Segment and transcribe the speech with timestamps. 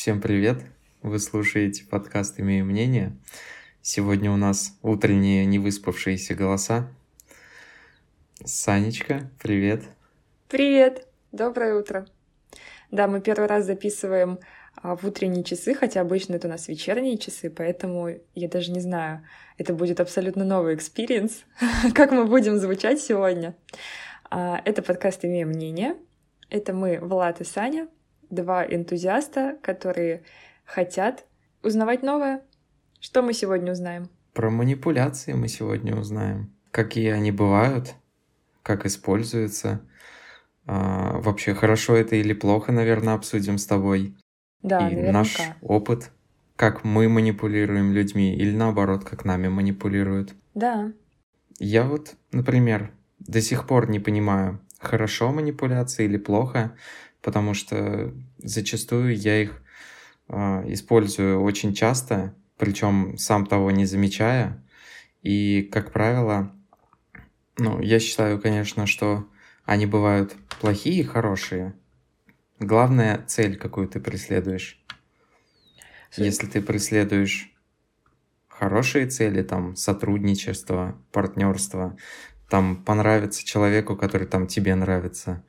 [0.00, 0.62] Всем привет!
[1.02, 3.14] Вы слушаете подкаст «Имею мнение».
[3.82, 6.88] Сегодня у нас утренние невыспавшиеся голоса.
[8.42, 9.82] Санечка, привет!
[10.48, 11.06] Привет!
[11.32, 12.06] Доброе утро!
[12.90, 14.38] Да, мы первый раз записываем
[14.76, 18.80] а, в утренние часы, хотя обычно это у нас вечерние часы, поэтому я даже не
[18.80, 19.22] знаю,
[19.58, 21.44] это будет абсолютно новый experience,
[21.94, 23.54] как мы будем звучать сегодня.
[24.30, 25.94] А, это подкаст «Имею мнение».
[26.48, 27.86] Это мы, Влад и Саня,
[28.30, 30.22] два энтузиаста, которые
[30.64, 31.24] хотят
[31.62, 32.42] узнавать новое.
[33.00, 34.08] Что мы сегодня узнаем?
[34.32, 36.52] Про манипуляции мы сегодня узнаем.
[36.70, 37.94] Какие они бывают,
[38.62, 39.80] как используются.
[40.66, 44.16] А, вообще, хорошо это или плохо, наверное, обсудим с тобой.
[44.62, 45.12] Да, И наверняка.
[45.12, 46.10] наш опыт,
[46.56, 50.34] как мы манипулируем людьми, или наоборот, как нами манипулируют.
[50.54, 50.92] Да.
[51.58, 56.76] Я вот, например, до сих пор не понимаю, хорошо манипуляции или плохо,
[57.22, 59.62] потому что зачастую я их
[60.28, 60.34] э,
[60.72, 64.62] использую очень часто, причем сам того не замечая.
[65.22, 66.54] И, как правило,
[67.58, 69.28] ну, я считаю, конечно, что
[69.64, 71.74] они бывают плохие и хорошие.
[72.58, 74.82] Главная цель, какую ты преследуешь.
[76.16, 77.52] Если ты преследуешь
[78.48, 81.96] хорошие цели, там, сотрудничество, партнерство,
[82.48, 85.44] там, понравится человеку, который там тебе нравится,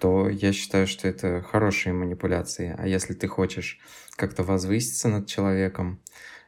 [0.00, 2.74] то я считаю, что это хорошие манипуляции.
[2.76, 3.80] А если ты хочешь
[4.16, 6.00] как-то возвыситься над человеком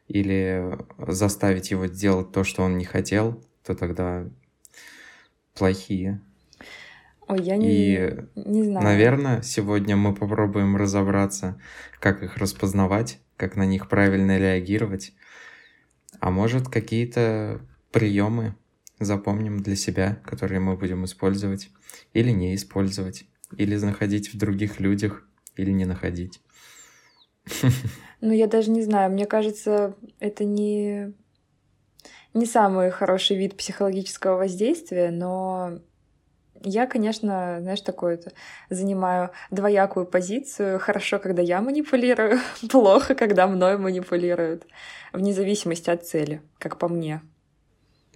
[0.08, 4.26] или заставить его сделать то, что он не хотел, то тогда
[5.54, 6.20] плохие.
[7.28, 8.84] Ой, я не, И, не знаю.
[8.84, 11.60] наверное, сегодня мы попробуем разобраться,
[11.98, 15.12] как их распознавать, как на них правильно реагировать.
[16.20, 17.60] А может, какие-то
[17.90, 18.54] приемы
[19.00, 21.70] запомним для себя, которые мы будем использовать
[22.12, 26.40] или не использовать, или находить в других людях, или не находить.
[28.20, 29.12] Ну, я даже не знаю.
[29.12, 31.12] Мне кажется, это не,
[32.34, 35.80] не самый хороший вид психологического воздействия, но
[36.62, 38.32] я, конечно, знаешь, такое-то
[38.70, 40.78] занимаю двоякую позицию.
[40.78, 44.66] Хорошо, когда я манипулирую, плохо, когда мной манипулируют.
[45.12, 47.22] Вне зависимости от цели, как по мне.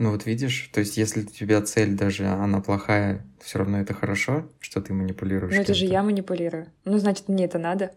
[0.00, 3.92] Ну вот видишь, то есть если у тебя цель даже, она плохая, все равно это
[3.92, 6.68] хорошо, что ты манипулируешь Но это же я манипулирую.
[6.86, 7.92] Ну, значит, мне это надо.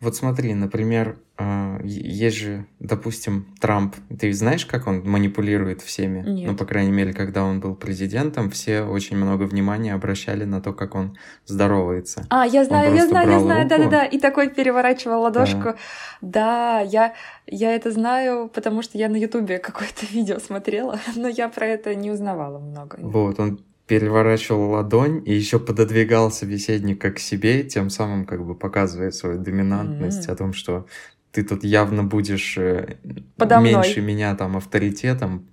[0.00, 3.94] Вот смотри, например, е- есть же, допустим, Трамп.
[4.18, 6.28] Ты знаешь, как он манипулирует всеми?
[6.28, 6.50] Нет.
[6.50, 10.72] Ну, по крайней мере, когда он был президентом, все очень много внимания обращали на то,
[10.72, 12.26] как он здоровается.
[12.30, 14.04] А, я знаю, я знаю, я знаю, да-да-да.
[14.04, 15.74] И такой переворачивал ладошку.
[16.20, 17.14] Да, я,
[17.46, 21.94] я это знаю, потому что я на Ютубе какое-то видео смотрела, но я про это
[21.94, 22.96] не узнавала много.
[23.00, 29.10] Вот, он переворачивал ладонь и еще пододвигал собеседника к себе, тем самым как бы показывая
[29.10, 30.34] свою доминантность М.
[30.34, 30.86] о том, что
[31.32, 32.96] ты тут явно будешь э,
[33.36, 33.72] Подо мной.
[33.74, 35.48] меньше меня там авторитетом.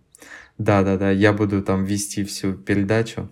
[0.58, 3.30] Да-да-да, я буду там вести всю передачу.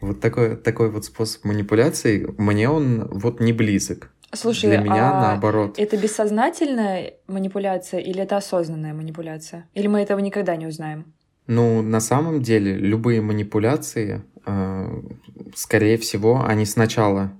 [0.00, 4.10] Вот такой, такой вот способ манипуляции, мне он вот не близок.
[4.32, 5.74] Слушай, Для меня а наоборот.
[5.78, 9.68] это бессознательная манипуляция или это осознанная манипуляция?
[9.74, 11.12] Или мы этого никогда не узнаем?
[11.48, 14.22] Ну, на самом деле, любые манипуляции,
[15.54, 17.32] скорее всего, они сначала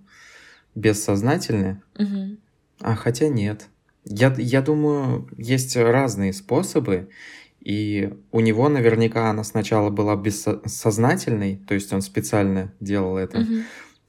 [0.75, 2.38] бессознательны, Мгм.
[2.81, 3.66] а хотя нет.
[4.04, 7.10] Я, я думаю, есть разные способы,
[7.60, 13.65] и у него наверняка она сначала была бессознательной, то есть он специально делал это, Мгм.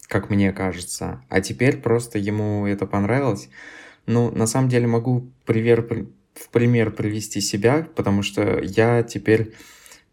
[0.08, 3.50] как мне кажется, а теперь просто ему это понравилось.
[4.06, 5.82] Ну, на самом деле могу пример,
[6.34, 9.54] в пример привести себя, потому что я теперь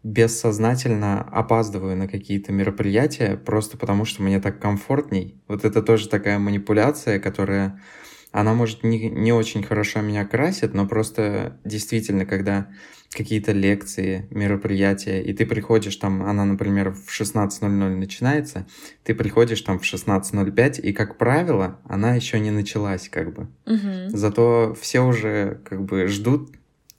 [0.03, 5.41] бессознательно опаздываю на какие-то мероприятия, просто потому что мне так комфортней.
[5.47, 7.81] Вот это тоже такая манипуляция, которая,
[8.31, 12.69] она может не, не очень хорошо меня красит, но просто действительно, когда
[13.11, 18.67] какие-то лекции, мероприятия, и ты приходишь там, она, например, в 16.00 начинается,
[19.03, 23.47] ты приходишь там в 16.05, и, как правило, она еще не началась, как бы.
[23.65, 24.09] Мгм.
[24.09, 26.51] Зато все уже как бы ждут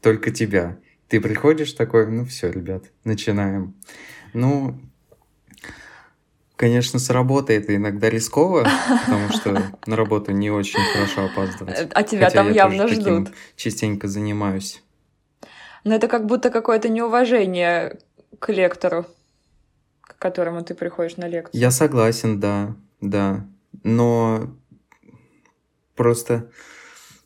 [0.02, 0.78] только тебя.
[1.10, 3.74] Ты приходишь такой, ну все, ребят, начинаем.
[4.32, 4.78] Ну,
[6.54, 8.64] конечно, с работы это иногда рисково,
[9.04, 11.90] потому что на работу не очень хорошо опаздывать.
[11.92, 13.32] А тебя Хотя там я явно ждут.
[13.56, 14.84] частенько занимаюсь.
[15.82, 17.98] Но это как будто какое-то неуважение
[18.38, 19.04] к лектору,
[20.02, 21.60] к которому ты приходишь на лекцию.
[21.60, 23.44] Я согласен, да, да.
[23.82, 24.54] Но
[25.96, 26.52] просто,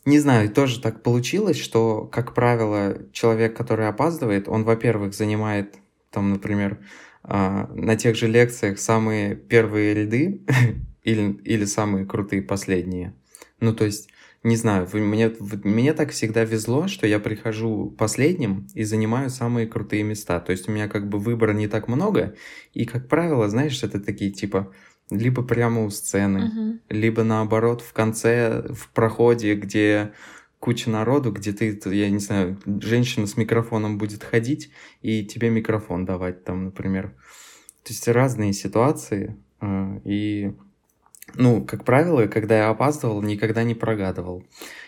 [0.05, 5.77] не знаю, тоже так получилось, что, как правило, человек, который опаздывает, он, во-первых, занимает,
[6.11, 6.79] там, например,
[7.23, 10.43] а, на тех же лекциях самые первые ряды
[11.05, 13.15] или, или самые крутые последние.
[13.61, 14.11] Ну, то есть
[14.45, 15.35] не знаю, мне,
[15.65, 20.39] мне так всегда везло, что я прихожу последним и занимаю самые крутые места.
[20.39, 22.35] То есть у меня как бы выбора не так много.
[22.75, 24.71] И, как правило, знаешь, это такие типа
[25.17, 26.81] либо прямо у сцены, Мгм.
[26.89, 30.13] либо наоборот в конце, в проходе, где
[30.61, 34.71] куча народу, где ты, ты, я не знаю, женщина с микрофоном будет ходить
[35.03, 37.09] и тебе микрофон давать там, например.
[37.83, 39.37] То есть разные ситуации.
[39.61, 40.55] э, И
[41.35, 44.45] ну, как правило, когда я опаздывал, никогда не прогадывал.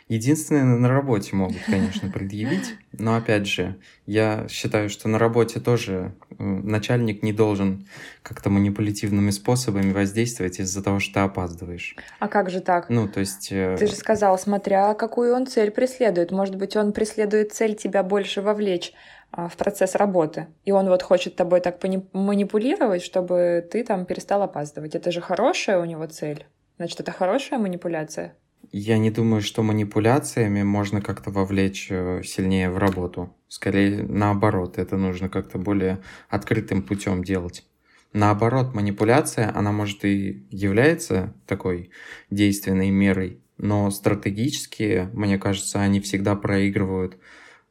[0.09, 3.77] Единственное, на работе могут, конечно, предъявить, но опять же,
[4.07, 7.89] я считаю, что на работе тоже э, начальник не должен
[8.23, 11.97] как-то манипулятивными способами воздействовать из-за того, что ты опаздываешь.
[12.21, 12.89] А как же так?
[12.89, 13.49] Ну, то есть...
[13.51, 16.31] э, Ты же сказал, смотря какую он цель преследует.
[16.31, 18.93] Может быть, он преследует цель тебя больше вовлечь
[19.33, 20.47] а, в процесс работы.
[20.65, 21.83] И он вот хочет тобой так
[22.13, 24.95] манипулировать, чтобы ты там перестал опаздывать.
[24.95, 26.47] Это же хорошая у него цель.
[26.77, 28.35] Значит, это хорошая манипуляция.
[28.79, 33.35] Я не думаю, что манипуляциями можно как-то вовлечь э, сильнее в работу.
[33.49, 37.65] Скорее, наоборот, это нужно как-то более открытым путем делать.
[38.13, 41.91] Наоборот, манипуляция, она может и является такой
[42.29, 47.17] действенной мерой, но стратегически, мне кажется, они всегда проигрывают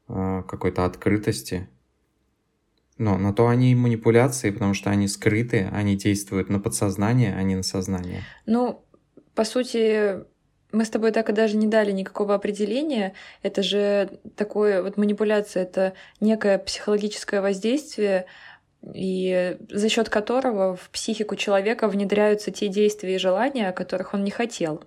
[0.08, 1.70] э, какой-то открытости.
[2.98, 7.44] Но на то они и манипуляции, потому что они скрыты, они действуют на подсознание, а
[7.44, 8.24] не на сознание.
[8.48, 8.84] Ну,
[9.36, 10.26] по сути,
[10.76, 13.14] мы с тобой так и даже не дали никакого определения.
[13.42, 18.26] Это же такое вот манипуляция, это некое психологическое воздействие,
[18.94, 24.24] и за счет которого в психику человека внедряются те действия и желания, о которых он
[24.24, 24.84] не хотел.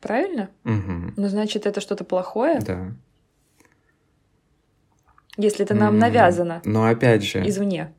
[0.00, 0.48] Правильно?
[0.64, 1.12] Угу.
[1.16, 2.92] Ну, значит, это что-то плохое, Да.
[5.36, 7.92] если это нам навязано Но опять же, извне.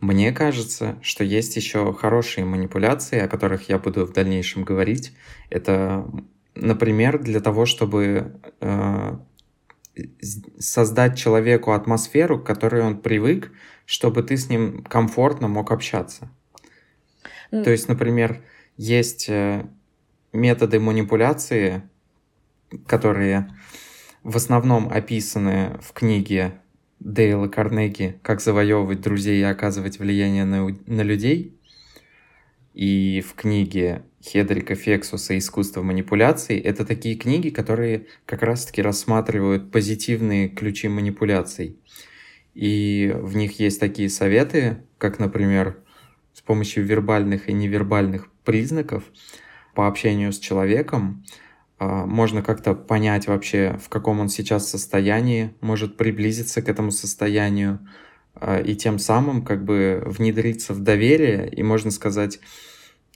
[0.00, 5.12] Мне кажется, что есть еще хорошие манипуляции, о которых я буду в дальнейшем говорить.
[5.50, 6.06] Это,
[6.54, 9.16] например, для того, чтобы э,
[10.58, 13.52] создать человеку атмосферу, к которой он привык,
[13.86, 16.30] чтобы ты с ним комфортно мог общаться.
[17.50, 18.42] То есть, например,
[18.76, 19.66] есть э,
[20.32, 21.82] методы манипуляции,
[22.86, 23.48] которые
[24.24, 26.60] в основном описаны в книге
[27.04, 31.54] Дейла Карнеги «Как завоевывать друзей и оказывать влияние на, на людей»
[32.72, 36.58] и в книге Хедрика Фексуса «Искусство манипуляций».
[36.58, 41.78] Это такие книги, которые как раз-таки рассматривают позитивные ключи манипуляций.
[42.54, 45.76] И в них есть такие советы, как, например,
[46.32, 49.04] с помощью вербальных и невербальных признаков
[49.74, 51.22] по общению с человеком
[52.06, 57.80] можно как-то понять вообще, в каком он сейчас состоянии, может приблизиться к этому состоянию
[58.34, 62.40] а, и тем самым как бы внедриться в доверие и, можно сказать,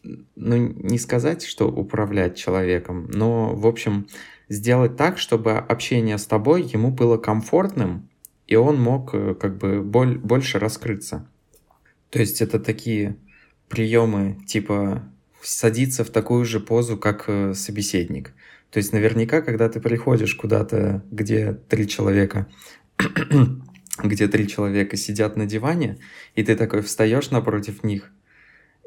[0.03, 4.09] ну, не сказать, что управлять человеком, но, в общем,
[4.49, 8.09] сделать так, чтобы общение с тобой ему было комфортным,
[8.47, 11.29] и он мог э, как бы боль, больше раскрыться.
[12.11, 13.17] То есть это такие
[13.69, 15.03] приемы типа
[15.43, 18.33] садиться в такую же позу, как э, собеседник.
[18.71, 22.47] То есть наверняка, когда ты приходишь куда-то, где три человека,
[24.05, 25.99] где три человека сидят на диване,
[26.35, 28.13] и ты такой встаешь напротив них,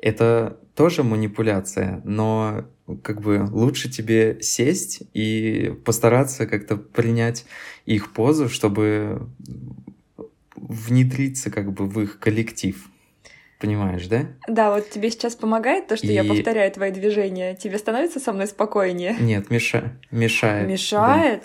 [0.01, 2.67] это тоже манипуляция, но
[3.03, 7.45] как бы лучше тебе сесть и постараться как-то принять
[7.85, 9.27] их позу, чтобы
[10.55, 12.89] внедриться как бы в их коллектив.
[13.61, 14.25] Понимаешь, да?
[14.47, 17.55] Да, вот тебе сейчас помогает то, что я И- повторяю твои движения.
[17.55, 19.15] Тебе становится со мной спокойнее?
[19.19, 19.93] Нет, меша...
[20.09, 20.65] мешает.
[20.65, 20.73] да.
[20.73, 21.43] Мешает?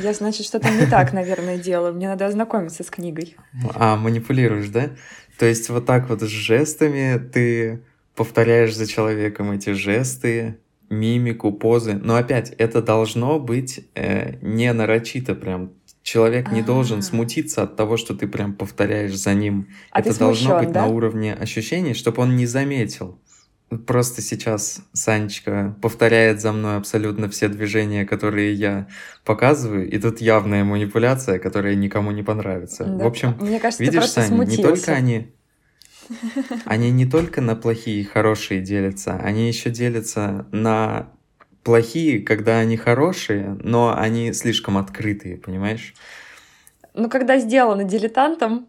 [0.00, 1.94] Я, значит, что-то не так, наверное, делаю.
[1.94, 3.36] Мне надо ознакомиться с книгой.
[3.74, 4.90] А, манипулируешь, да?
[5.38, 7.82] То есть вот так вот с жестами ты
[8.14, 10.58] повторяешь за человеком эти жесты,
[10.90, 11.94] мимику, позы.
[11.94, 15.72] Но опять, это должно быть э, не нарочито прям.
[16.02, 17.02] Человек не должен А.
[17.02, 19.68] смутиться от того, что ты прям повторяешь за ним.
[19.90, 23.20] А это должно быть на уровне ощущений, чтобы он не заметил.
[23.86, 28.88] Просто сейчас Санечка повторяет за мной абсолютно все движения, которые я
[29.24, 32.84] показываю, и тут явная манипуляция, которая никому не понравится.
[32.84, 33.04] Да.
[33.04, 34.62] В общем, мне кажется, видишь, Саня, не смутился.
[34.86, 35.32] только они,
[36.66, 41.08] они не только на плохие и хорошие делятся, они еще делятся на
[41.62, 45.94] плохие, когда они хорошие, но они слишком открытые, понимаешь?
[46.94, 48.68] Ну, когда сделано дилетантом,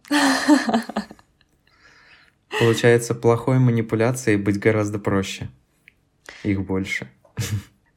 [2.59, 5.49] Получается, плохой манипуляцией быть гораздо проще.
[6.43, 7.09] Их больше.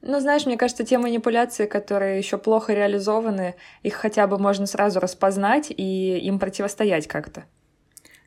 [0.01, 4.99] ну, знаешь, мне кажется, те манипуляции, которые еще плохо реализованы, их хотя бы можно сразу
[4.99, 7.45] распознать и им противостоять как-то.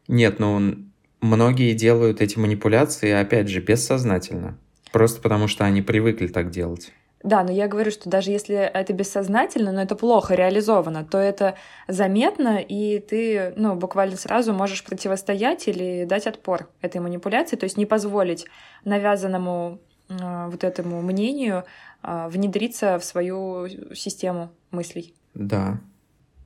[0.08, 0.76] Нет, ну
[1.22, 4.58] многие делают эти манипуляции, опять же, бессознательно.
[4.92, 6.92] Просто потому что они привыкли так делать.
[7.22, 11.56] Да, но я говорю, что даже если это бессознательно, но это плохо реализовано, то это
[11.88, 17.76] заметно, и ты, ну, буквально сразу можешь противостоять или дать отпор этой манипуляции, то есть
[17.76, 18.46] не позволить
[18.86, 21.66] навязанному э, вот этому мнению
[22.04, 25.14] э, внедриться в свою систему мыслей.
[25.34, 25.80] Да.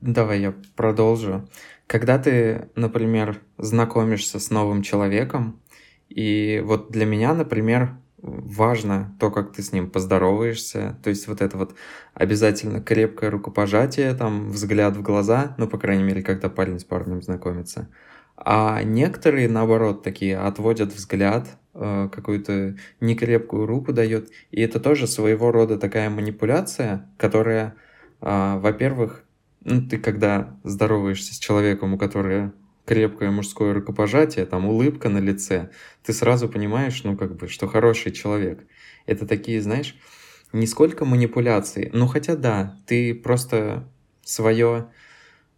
[0.01, 1.47] Давай я продолжу.
[1.85, 5.61] Когда ты, например, знакомишься с новым человеком,
[6.09, 10.97] и вот для меня, например, важно то, как ты с ним поздороваешься.
[11.03, 11.75] То есть вот это вот
[12.13, 17.21] обязательно крепкое рукопожатие, там взгляд в глаза, ну, по крайней мере, когда парень с парнем
[17.21, 17.89] знакомится.
[18.37, 24.29] А некоторые, наоборот, такие отводят взгляд, э, какую-то некрепкую руку дает.
[24.51, 27.75] И это тоже своего рода такая манипуляция, которая,
[28.21, 29.23] э, во-первых,
[29.65, 32.53] ну, ты когда здороваешься с человеком, у которого
[32.85, 35.69] крепкое мужское рукопожатие, там улыбка на лице,
[36.03, 38.65] ты сразу понимаешь, ну, как бы, что хороший человек.
[39.05, 39.95] Это такие, знаешь,
[40.51, 43.89] не сколько манипуляций, ну, хотя да, ты просто
[44.23, 44.87] свое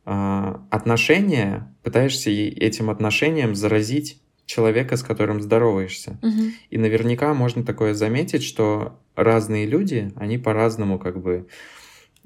[0.06, 6.20] э, отношение пытаешься этим отношением заразить человека, с которым здороваешься.
[6.22, 6.42] Угу.
[6.70, 11.48] И наверняка можно такое заметить, что разные люди, они по-разному как бы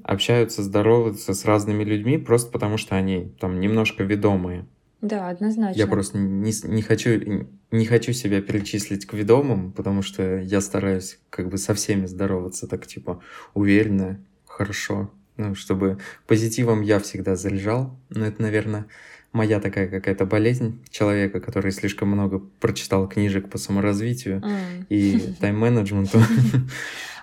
[0.02, 4.66] общаются, здороваются с разными людьми, просто потому что они там немножко ведомые.
[5.00, 5.78] Да, однозначно.
[5.78, 11.18] Я просто не, не, хочу, не хочу себя перечислить к ведомым, потому что я стараюсь
[11.30, 13.22] как бы со всеми здороваться так типа
[13.54, 15.10] уверенно, хорошо.
[15.36, 17.98] Ну, чтобы позитивом я всегда заряжал.
[18.10, 18.86] Но это, наверное,
[19.32, 24.86] моя такая какая-то болезнь человека, который слишком много прочитал книжек по саморазвитию mm.
[24.90, 26.18] и тайм-менеджменту.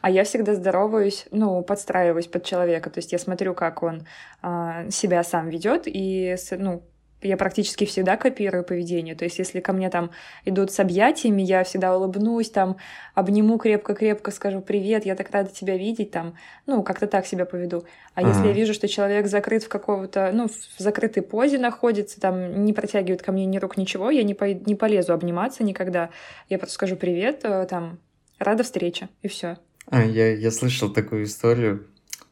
[0.01, 2.89] А я всегда здороваюсь, ну, подстраиваюсь под человека.
[2.89, 4.07] То есть я смотрю, как он
[4.41, 6.83] э, себя сам ведет, и, ну,
[7.21, 9.15] я практически всегда копирую поведение.
[9.15, 10.11] То есть, если ко мне там
[10.45, 12.77] идут с объятиями, я всегда улыбнусь, там,
[13.15, 17.85] обниму крепко-крепко, скажу «Привет, я так рада тебя видеть», там, ну, как-то так себя поведу.
[18.13, 18.29] А ага.
[18.29, 22.73] если я вижу, что человек закрыт в какого-то, ну, в закрытой позе находится, там, не
[22.73, 26.11] протягивает ко мне ни рук, ничего, я не, по не полезу обниматься никогда.
[26.49, 27.99] Я просто скажу «Привет», э, там,
[28.37, 29.57] «Рада встрече», и все.
[29.87, 31.87] А, я, я слышал такую историю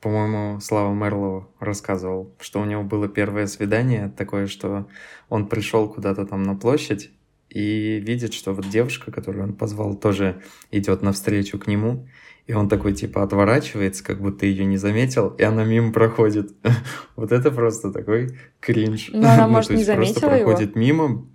[0.06, 4.88] по-моему, Слава Мерлоу рассказывал, что у него было первое свидание такое, что
[5.30, 7.10] он пришел куда-то там на площадь
[7.50, 12.08] и видит, что вот девушка, которую он позвал, тоже идет навстречу к нему,
[12.46, 16.52] и он такой типа отворачивается, как будто ее не заметил, и она мимо проходит.
[17.16, 19.10] вот это просто такой кринж.
[19.12, 21.26] Но она, может, не заметила просто проходит мимо,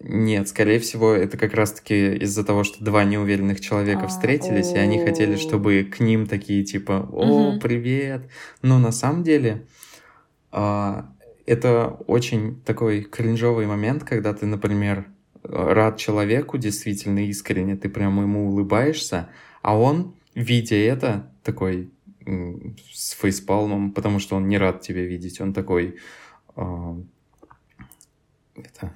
[0.00, 4.78] нет, скорее всего, это как раз-таки из-за того, что два неуверенных человека а, встретились, и
[4.78, 8.28] они хотели, чтобы к ним такие типа «О, привет!».
[8.62, 9.66] Но на самом деле
[10.52, 11.12] а,
[11.46, 15.06] это очень такой кринжовый момент, когда ты, например,
[15.42, 19.30] рад человеку действительно искренне, ты прямо ему улыбаешься,
[19.62, 21.90] а он, видя это, такой
[22.92, 25.96] с фейспалмом, потому что он не рад тебя видеть, он такой...
[26.56, 26.96] А,
[28.56, 28.92] это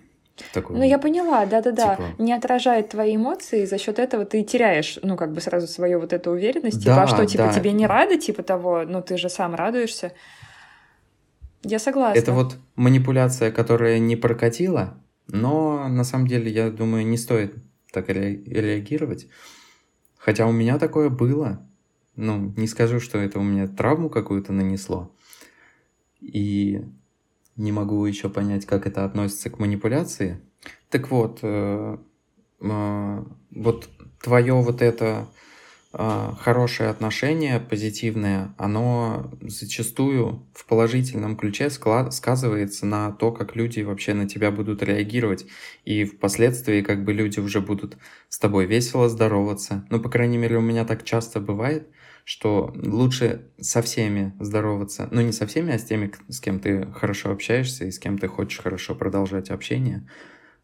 [0.52, 1.96] Такой, ну, я поняла, да-да-да.
[1.96, 2.22] Типа...
[2.22, 6.00] Не отражает твои эмоции, и за счет этого ты теряешь, ну, как бы сразу свою
[6.00, 6.84] вот эту уверенность.
[6.84, 7.52] Да, типа, а что, типа, да.
[7.52, 10.12] тебе не рады, типа того, ну, ты же сам радуешься.
[11.62, 12.18] Я согласна.
[12.18, 17.54] Это вот манипуляция, которая не прокатила, но на самом деле, я думаю, не стоит
[17.92, 19.28] так ре- реагировать.
[20.16, 21.66] Хотя у меня такое было.
[22.16, 25.14] Ну, не скажу, что это у меня травму какую-то нанесло.
[26.20, 26.84] И
[27.60, 30.40] не могу еще понять, как это относится к манипуляции.
[30.88, 31.98] Так вот, э,
[32.60, 33.88] э, вот
[34.22, 35.28] твое вот это
[35.92, 43.80] э, хорошее отношение, позитивное, оно зачастую в положительном ключе склад, сказывается на то, как люди
[43.82, 45.46] вообще на тебя будут реагировать.
[45.84, 47.98] И впоследствии как бы люди уже будут
[48.28, 49.86] с тобой весело здороваться.
[49.90, 51.88] Ну, по крайней мере, у меня так часто бывает–
[52.30, 56.86] что лучше со всеми здороваться, ну не со всеми, а с теми, с кем ты
[56.92, 60.08] хорошо общаешься и с кем ты хочешь хорошо продолжать общение,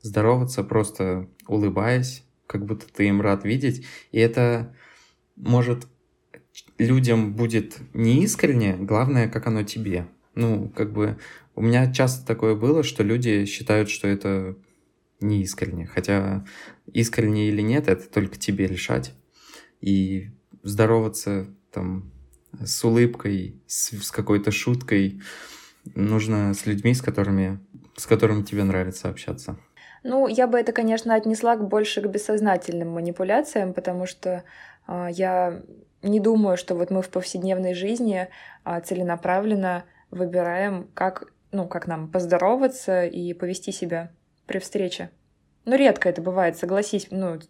[0.00, 4.76] здороваться просто улыбаясь, как будто ты им рад видеть, и это
[5.35, 5.88] может
[6.78, 10.06] людям будет не искренне, главное, как оно тебе.
[10.37, 11.18] Ну, как бы
[11.56, 14.56] у меня часто такое было, что люди считают, что это
[15.18, 16.46] не искренне, хотя
[16.92, 19.14] искренне или нет, это только тебе решать.
[19.80, 20.30] И
[20.62, 22.11] здороваться там
[22.64, 25.21] с улыбкой, с, с какой-то шуткой.
[25.95, 27.61] Нужно с людьми, с которыми,
[27.97, 29.59] с которыми тебе нравится общаться.
[30.02, 34.45] Ну, я бы это, конечно, отнесла больше к бессознательным манипуляциям, потому что
[34.88, 35.62] э, я
[36.02, 38.28] не думаю, что вот мы в повседневной жизни
[38.64, 44.12] э, целенаправленно выбираем, как, ну, как нам поздороваться и повести себя
[44.47, 45.11] при встрече.
[45.64, 47.09] Ну, редко это бывает, согласись.
[47.11, 47.40] Ну...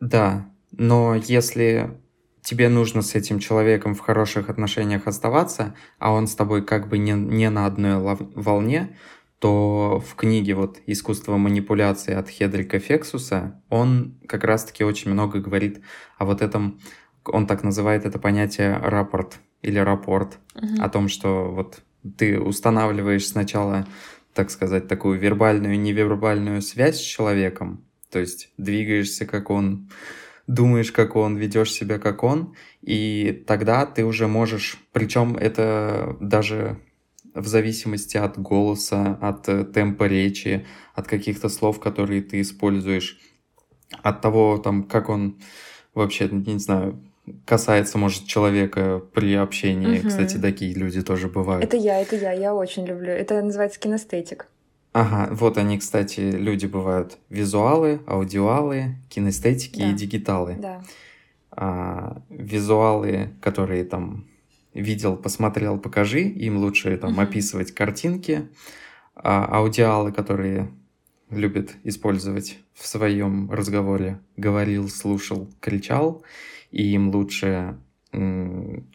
[0.00, 2.00] Да, но если
[2.46, 6.96] тебе нужно с этим человеком в хороших отношениях оставаться, а он с тобой как бы
[6.96, 7.96] не, не на одной
[8.36, 8.96] волне,
[9.40, 15.80] то в книге вот «Искусство манипуляции» от Хедрика Фексуса он как раз-таки очень много говорит
[16.18, 16.80] о вот этом,
[17.24, 20.80] он так называет это понятие рапорт или рапорт, угу.
[20.80, 21.80] о том, что вот
[22.16, 23.88] ты устанавливаешь сначала,
[24.34, 29.90] так сказать, такую вербальную и невербальную связь с человеком, то есть двигаешься как он,
[30.46, 36.78] думаешь как он, ведешь себя как он, и тогда ты уже можешь, причем это даже
[37.34, 43.18] в зависимости от голоса, от э, темпа речи, от каких-то слов, которые ты используешь,
[44.02, 45.38] от того, там, как он
[45.94, 47.02] вообще, не знаю,
[47.44, 49.98] касается, может, человека при общении.
[49.98, 50.08] Угу.
[50.08, 51.64] Кстати, такие люди тоже бывают.
[51.64, 53.10] Это я, это я, я очень люблю.
[53.10, 54.48] Это называется кинестетик.
[54.98, 59.90] Ага, вот они, кстати, люди бывают визуалы, аудиалы, кинестетики да.
[59.90, 60.56] и дигиталы.
[60.58, 60.82] Да.
[61.50, 64.26] А, визуалы, которые там
[64.72, 67.22] видел, посмотрел, покажи, им лучше там mm-hmm.
[67.22, 68.48] описывать картинки,
[69.14, 70.70] а аудиалы, которые
[71.28, 76.22] любят использовать в своем разговоре, говорил, слушал, кричал,
[76.70, 77.76] и им лучше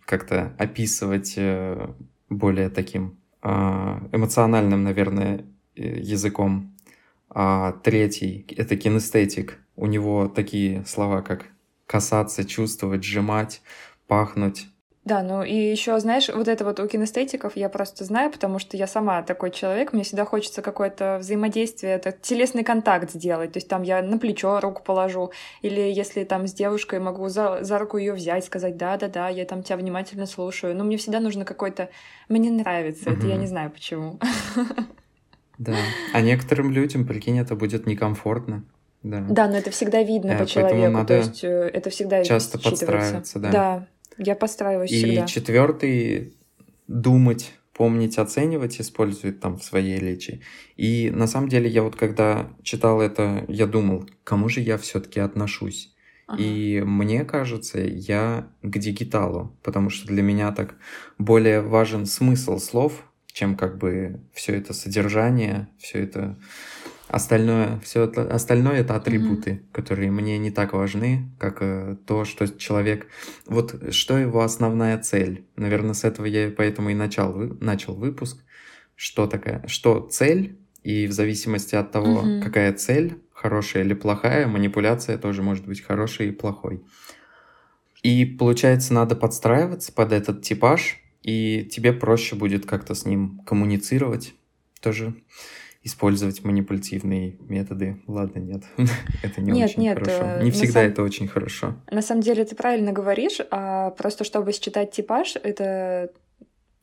[0.05, 1.93] как-то описывать э,
[2.27, 5.45] более таким а, эмоциональным, наверное,
[5.81, 6.75] языком.
[7.29, 9.59] А третий— это кинестетик.
[9.75, 11.45] У него такие слова, как
[11.85, 13.61] касаться, чувствовать, сжимать,
[14.07, 14.67] пахнуть,
[15.03, 18.77] да, ну и еще, знаешь, вот это вот у кинестетиков я просто знаю, потому что
[18.77, 23.67] я сама такой человек, мне всегда хочется какое-то взаимодействие, это телесный контакт сделать, то есть
[23.67, 25.31] там я на плечо руку положу,
[25.63, 29.63] или если там с девушкой могу за, за руку ее взять, сказать, да-да-да, я там
[29.63, 31.89] тебя внимательно слушаю, но мне всегда нужно какой-то,
[32.29, 33.17] мне нравится, угу.
[33.17, 34.19] это я не знаю почему.
[35.61, 35.75] Да,
[36.11, 38.65] а некоторым людям, прикинь, это будет некомфортно.
[39.03, 39.21] Да.
[39.29, 43.39] да, но это всегда видно э, по человеку, то есть э, это всегда часто подстраиваться,
[43.39, 43.51] да.
[43.51, 43.87] Да,
[44.17, 45.25] я подстраиваюсь и всегда.
[45.25, 46.37] И четвертый
[46.87, 50.41] думать, помнить, оценивать использует там в своей речи.
[50.77, 54.77] И на самом деле я вот когда читал это, я думал, к кому же я
[54.79, 55.95] все-таки отношусь.
[56.27, 56.41] Ага.
[56.41, 60.75] И мне кажется, я к дигиталу, потому что для меня так
[61.17, 66.37] более важен смысл слов, чем как бы все это содержание, все это
[67.11, 69.73] Остальное, все это, остальное это атрибуты, mm-hmm.
[69.73, 73.07] которые мне не так важны, как э, то, что человек...
[73.47, 75.45] Вот что его основная цель?
[75.57, 78.41] Наверное, с этого я поэтому и начал, начал выпуск.
[78.95, 79.67] Что такая?
[79.67, 80.57] Что цель?
[80.83, 82.43] И в зависимости от того, mm-hmm.
[82.43, 86.81] какая цель, хорошая или плохая, манипуляция тоже может быть хорошей и плохой.
[88.03, 94.33] И получается, надо подстраиваться под этот типаж, и тебе проще будет как-то с ним коммуницировать
[94.81, 95.13] тоже
[95.83, 98.01] использовать манипулятивные методы.
[98.07, 98.63] Ладно, нет,
[99.23, 100.23] это не нет, очень нет, хорошо.
[100.23, 100.83] Э, не всегда сам...
[100.83, 101.75] это очень хорошо.
[101.89, 106.11] На самом деле ты правильно говоришь, а просто чтобы считать типаж, это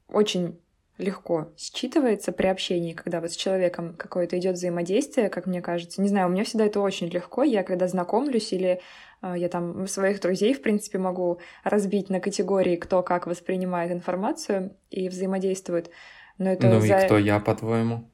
[0.09, 0.59] очень
[0.99, 6.03] легко считывается при общении, когда вот с человеком какое-то идет взаимодействие, как мне кажется.
[6.03, 7.45] Не знаю, у меня всегда это очень легко.
[7.45, 8.81] Я когда знакомлюсь или
[9.23, 15.09] я там своих друзей, в принципе, могу разбить на категории, кто как воспринимает информацию и
[15.09, 15.91] взаимодействует.
[16.39, 16.99] Но это ну за...
[16.99, 18.09] и кто я, по-твоему?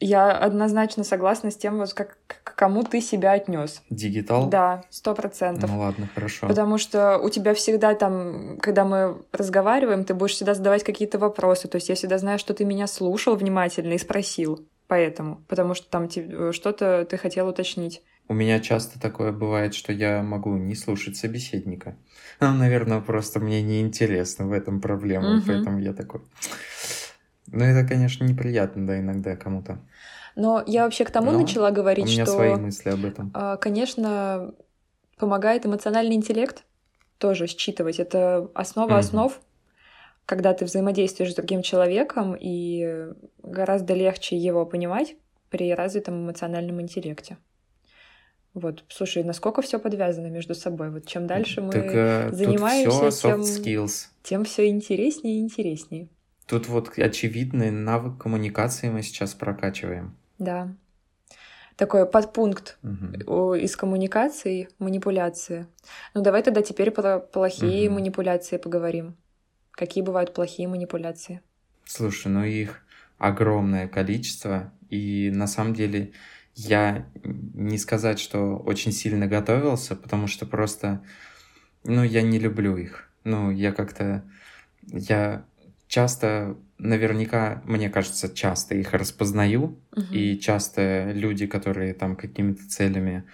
[0.00, 3.82] Я однозначно согласна с тем, вот как к кому ты себя отнес.
[3.90, 4.48] Дигитал?
[4.48, 5.70] Да, сто процентов.
[5.70, 6.48] Ну ладно, хорошо.
[6.48, 11.68] Потому что у тебя всегда там, когда мы разговариваем, ты будешь всегда задавать какие-то вопросы.
[11.68, 14.68] То есть я всегда знаю, что ты меня слушал внимательно и спросил.
[14.88, 16.08] Поэтому, потому что там
[16.52, 18.02] что-то ты хотел уточнить.
[18.26, 21.96] У меня часто такое бывает, что я могу не слушать собеседника.
[22.40, 25.44] Ну, наверное, просто мне неинтересно в этом проблема, угу.
[25.46, 26.22] поэтому я такой...
[27.48, 29.78] Ну, это, конечно, неприятно, да, иногда кому-то.
[30.36, 32.34] Но я вообще к тому Но начала говорить, у меня что...
[32.34, 33.30] свои мысли об этом.
[33.34, 34.54] А, конечно,
[35.18, 36.64] помогает эмоциональный интеллект
[37.18, 38.00] тоже считывать.
[38.00, 38.98] Это основа mm-hmm.
[38.98, 39.40] основ,
[40.26, 45.14] когда ты взаимодействуешь с другим человеком, и гораздо легче его понимать
[45.50, 47.36] при развитом эмоциональном интеллекте.
[48.54, 50.90] Вот, слушай, насколько все подвязано между собой.
[50.90, 54.06] Вот чем дальше мы так, э, занимаемся, тем, skills.
[54.22, 56.08] тем все интереснее и интереснее.
[56.46, 60.16] Тут вот очевидный навык коммуникации мы сейчас прокачиваем.
[60.38, 60.72] Да.
[61.76, 63.54] Такой подпункт угу.
[63.54, 65.66] из коммуникации, манипуляции.
[66.14, 67.96] Ну давай тогда теперь про плохие угу.
[67.96, 69.16] манипуляции поговорим.
[69.72, 71.40] Какие бывают плохие манипуляции?
[71.84, 72.84] Слушай, ну их
[73.18, 76.12] огромное количество, и на самом деле
[76.54, 81.02] я не сказать, что очень сильно готовился, потому что просто,
[81.84, 83.08] ну, я не люблю их.
[83.24, 84.24] Ну, я как-то,
[84.82, 85.44] я
[85.88, 90.12] часто, наверняка, мне кажется, часто их распознаю, угу.
[90.12, 93.24] и часто люди, которые там какими-то целями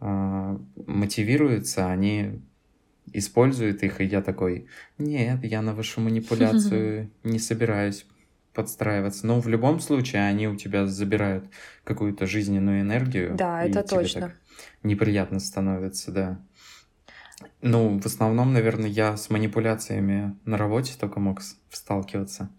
[0.00, 2.40] э, мотивируются, они
[3.12, 4.66] использует их, и я такой,
[4.98, 8.06] нет, я на вашу манипуляцию не собираюсь
[8.54, 9.26] подстраиваться.
[9.26, 11.44] Но в любом случае они у тебя забирают
[11.84, 13.34] какую-то жизненную энергию.
[13.34, 14.32] Да, это точно.
[14.82, 16.40] неприятно становится, да.
[17.60, 21.40] Ну, в основном, наверное, я с манипуляциями на работе только мог
[21.70, 22.50] сталкиваться.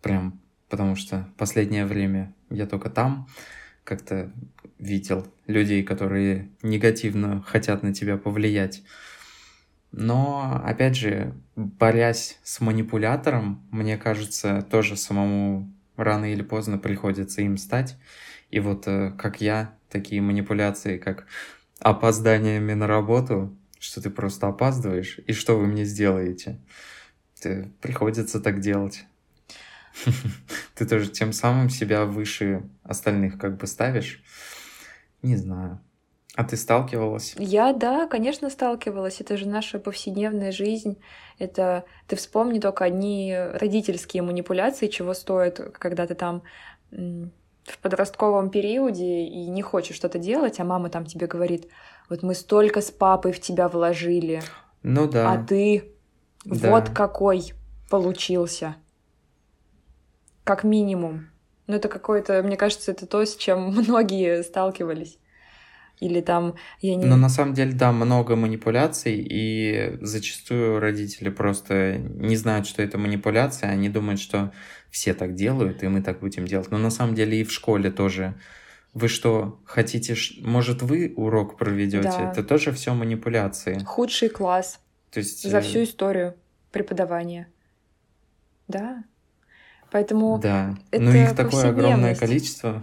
[0.00, 3.28] Прям потому что последнее время я только там
[3.84, 4.32] как-то
[4.78, 8.82] видел людей, которые негативно хотят на тебя повлиять.
[9.90, 17.56] Но, опять же, борясь с манипулятором, мне кажется, тоже самому рано или поздно приходится им
[17.56, 17.96] стать.
[18.50, 21.26] И вот э, как я, такие манипуляции, как
[21.80, 26.60] опозданиями на работу, что ты просто опаздываешь, и что вы мне сделаете?
[27.40, 29.04] Ты, приходится так делать.
[30.74, 34.22] Ты тоже тем самым себя выше остальных как бы ставишь.
[35.22, 35.80] Не знаю.
[36.34, 37.34] А ты сталкивалась?
[37.38, 39.20] Я, да, конечно, сталкивалась.
[39.20, 40.98] Это же наша повседневная жизнь.
[41.38, 46.42] Это ты вспомни только одни родительские манипуляции, чего стоит, когда ты там
[46.90, 51.68] в подростковом периоде и не хочешь что-то делать, а мама там тебе говорит,
[52.08, 54.42] вот мы столько с папой в тебя вложили.
[54.82, 55.32] Ну да.
[55.32, 55.92] А ты
[56.44, 56.70] да.
[56.70, 57.52] вот какой
[57.88, 58.76] получился.
[60.44, 61.28] Как минимум.
[61.66, 65.18] Ну, это какое-то, мне кажется, это то, с чем многие сталкивались.
[66.02, 67.04] Или там, я не...
[67.04, 72.98] Но на самом деле, да, много манипуляций, и зачастую родители просто не знают, что это
[72.98, 74.52] манипуляция, они думают, что
[74.90, 76.72] все так делают, и мы так будем делать.
[76.72, 78.34] Но на самом деле и в школе тоже.
[78.94, 82.02] Вы что, хотите, может, вы урок проведете?
[82.02, 82.32] Да.
[82.32, 83.78] Это тоже все манипуляции.
[83.86, 84.80] Худший класс.
[85.12, 85.48] То есть...
[85.48, 86.34] За э, всю историю
[86.72, 87.46] преподавания.
[88.66, 89.04] Да.
[89.92, 90.74] Поэтому да.
[90.90, 92.82] это Но их такое огромное количество.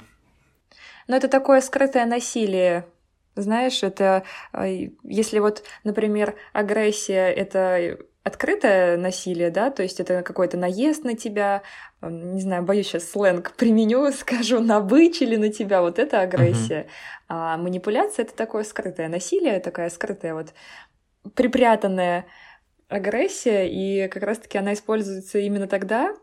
[1.09, 2.85] Но это такое скрытое насилие.
[3.35, 10.57] Знаешь, это э, если вот, например, агрессия это открытое насилие, да, то есть это какой-то
[10.57, 11.63] наезд на тебя,
[12.01, 16.81] не знаю, боюсь сейчас сленг применю, скажу, набычили на тебя, вот это агрессия.
[16.81, 17.25] Uh-huh.
[17.29, 20.53] А манипуляция— это такое скрытое насилие, такая скрытая вот
[21.35, 22.25] припрятанная
[22.87, 26.15] агрессия, и как раз-таки она используется именно тогда,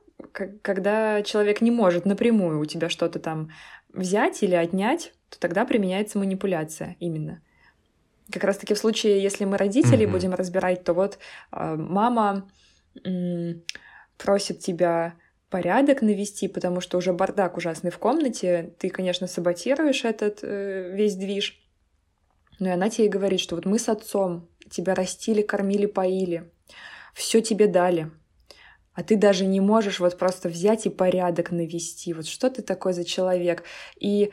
[0.63, 3.51] когда человек не может напрямую у тебя что-то там
[3.93, 7.43] взять или отнять, то тогда применяется манипуляция именно.
[8.31, 10.11] Как раз-таки в случае, если мы родителей mm-hmm.
[10.11, 11.19] будем разбирать, то вот
[11.53, 12.49] э, мама
[13.05, 13.55] э,
[14.19, 15.15] просит тебя
[15.49, 21.15] порядок навести, потому что уже бардак ужасный в комнате, ты, конечно, саботируешь этот э, весь
[21.15, 21.63] движ,
[22.59, 26.51] но и она тебе говорит, что вот мы с отцом тебя растили, кормили, поили,
[27.15, 28.11] все тебе дали,
[28.97, 32.15] а ты даже не можешь вот просто взять и порядок навести.
[32.15, 33.63] Вот что ты такой за человек?
[34.01, 34.33] И,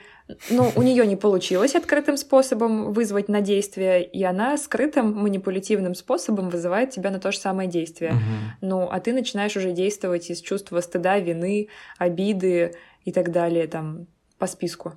[0.49, 6.49] ну, у нее не получилось открытым способом вызвать на действие, и она скрытым манипулятивным способом
[6.49, 8.11] вызывает тебя на то же самое действие.
[8.11, 8.19] Угу.
[8.61, 12.73] Ну, а ты начинаешь уже действовать из чувства стыда, вины, обиды
[13.03, 14.07] и так далее, там,
[14.39, 14.93] по списку.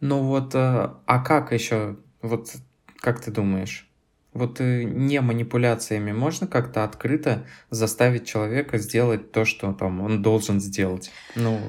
[0.00, 2.48] Ну вот, э, а как еще, вот
[2.98, 3.88] как ты думаешь?
[4.34, 10.60] Вот э, не манипуляциями можно как-то открыто заставить человека сделать то, что там он должен
[10.60, 11.10] сделать.
[11.36, 11.60] Ну,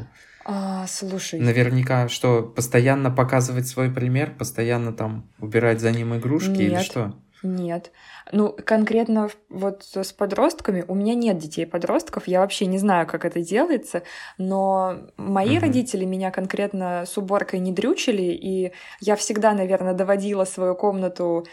[0.47, 1.39] а, слушай.
[1.39, 7.15] Наверняка, что постоянно показывать свой пример, постоянно там убирать за ним игрушки нет, или что?
[7.41, 7.91] Нет.
[8.31, 13.41] Ну, конкретно вот с подростками, у меня нет детей-подростков, я вообще не знаю, как это
[13.41, 14.03] делается,
[14.37, 15.65] но мои угу.
[15.65, 21.45] родители меня конкретно с уборкой не дрючили, и я всегда, наверное, доводила свою комнату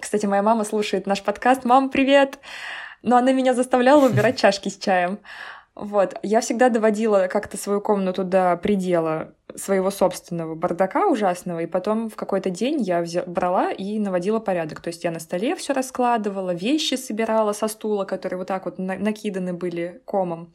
[0.00, 1.64] кстати, моя мама слушает наш подкаст.
[1.64, 2.38] Мам, привет!
[3.02, 5.18] Но она меня заставляла убирать чашки с чаем.
[5.74, 6.14] Вот.
[6.22, 12.16] Я всегда доводила как-то свою комнату до предела своего собственного бардака ужасного, и потом в
[12.16, 14.80] какой-то день я взя- брала и наводила порядок.
[14.80, 18.78] То есть я на столе все раскладывала, вещи собирала со стула, которые вот так вот
[18.78, 20.52] на- накиданы были комом,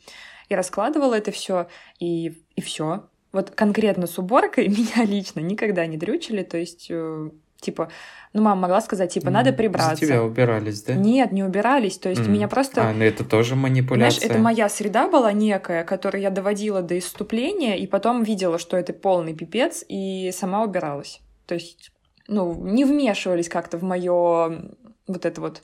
[0.50, 1.68] и раскладывала это все,
[2.00, 3.08] и, и все.
[3.32, 7.30] Вот конкретно с уборкой меня лично никогда не дрючили, то есть э,
[7.66, 7.90] Типа,
[8.34, 9.96] ну, мама могла сказать, типа, надо прибраться.
[9.96, 10.94] За тебя убирались, да?
[10.94, 11.98] Нет, не убирались.
[11.98, 12.30] То есть mm.
[12.30, 12.88] меня просто...
[12.88, 14.20] А, ну это тоже манипуляция.
[14.20, 18.78] Знаешь, это моя среда была некая, которую я доводила до исступления, и потом видела, что
[18.78, 21.22] это полный пипец, и сама убиралась.
[21.48, 21.92] То есть,
[22.28, 24.72] ну, не вмешивались как-то в мое
[25.08, 25.64] вот это вот...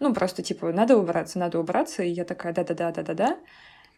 [0.00, 3.36] Ну, просто, типа, надо убраться, надо убраться, и я такая, да-да-да-да-да-да.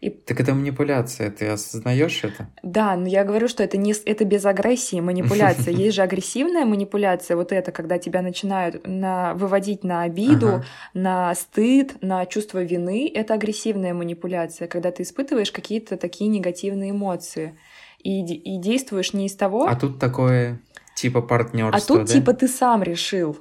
[0.00, 0.08] И...
[0.08, 2.48] Так это манипуляция, ты осознаешь это?
[2.62, 5.74] Да, но я говорю, что это не это без агрессии манипуляция.
[5.76, 10.64] Есть же агрессивная манипуляция, вот это, когда тебя начинают на, выводить на обиду, ага.
[10.94, 13.12] на стыд, на чувство вины.
[13.14, 17.58] Это агрессивная манипуляция, когда ты испытываешь какие-то такие негативные эмоции
[17.98, 19.66] и, и действуешь не из того.
[19.66, 20.60] А тут такое
[20.94, 21.76] типа партнерство.
[21.76, 22.14] А тут да?
[22.14, 23.38] типа ты сам решил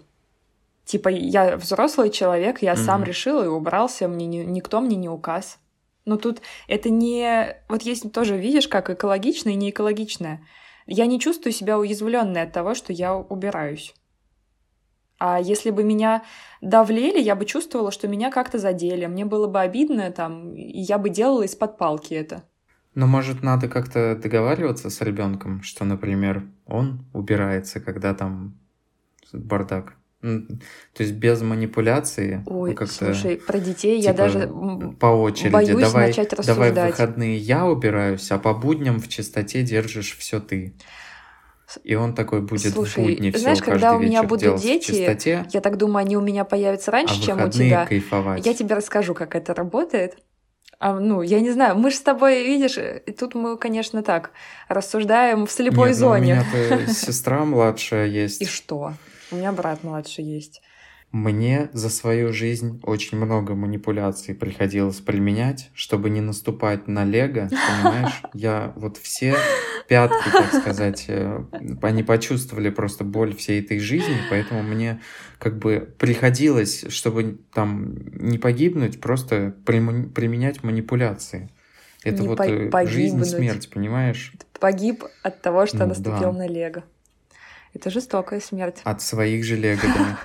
[0.90, 2.84] Типа, я взрослый человек, я Мгм.
[2.84, 5.60] сам решил и убрался, мне не- никто мне не указ.
[6.10, 7.56] Но тут это не...
[7.70, 10.44] Вот есть тоже, видишь, как экологичное и не экологичное.
[10.88, 13.94] Я не чувствую себя уязвленной от того, что я убираюсь.
[15.20, 16.24] А если бы меня
[16.62, 19.06] давлели, я бы чувствовала, что меня как-то задели.
[19.06, 22.44] Мне было бы обидно, там, и я бы делала из-под палки это.
[22.96, 28.58] Но может надо как-то договариваться с ребенком, что, например, он убирается, когда там
[29.32, 29.99] бардак.
[30.22, 35.06] То есть без манипуляции, ну, Ой, как-то слушай, про детей я типа, даже м, по
[35.08, 35.54] очереди.
[35.54, 36.92] боюсь давай, начать давай в рассуждать.
[36.92, 40.74] выходные я убираюсь, а по будням в чистоте держишь все ты.
[41.84, 45.62] И он такой будет Слушай, в будни все знаешь, когда у меня будут дети, Я
[45.62, 47.86] так думаю, они у меня появятся а раньше, в чем у тебя.
[47.86, 48.46] кайфовать.
[48.46, 50.18] Я тебе расскажу, как это работает.
[50.80, 52.78] А, ну, я не знаю, мы же с тобой, видишь,
[53.20, 54.32] тут мы, конечно, так
[54.70, 56.44] рассуждаем в слепой Нет, ну, у зоне.
[56.54, 58.42] меня-то сестра младшая есть.
[58.42, 58.94] И что?
[59.32, 60.62] У меня брат младший есть.
[61.12, 68.22] Мне за свою жизнь очень много манипуляций приходилось применять, чтобы не наступать на лего, понимаешь?
[68.36, 69.36] Я вот все
[69.88, 71.44] пятки, так сказать, э,
[71.82, 75.02] они почувствовали просто боль всей этой жизни, поэтому мне
[75.40, 81.50] как бы приходилось, чтобы там не погибнуть, просто применять манипуляции.
[82.04, 83.28] Это Не вот по- э, жизнь и погибнуть.
[83.30, 84.34] смерть, понимаешь?
[84.60, 86.34] Погиб от того, что Ну, наступил да.
[86.34, 86.84] на Лего.
[87.74, 88.82] Это жестокая смерть.
[88.84, 90.20] От своих же лего, да.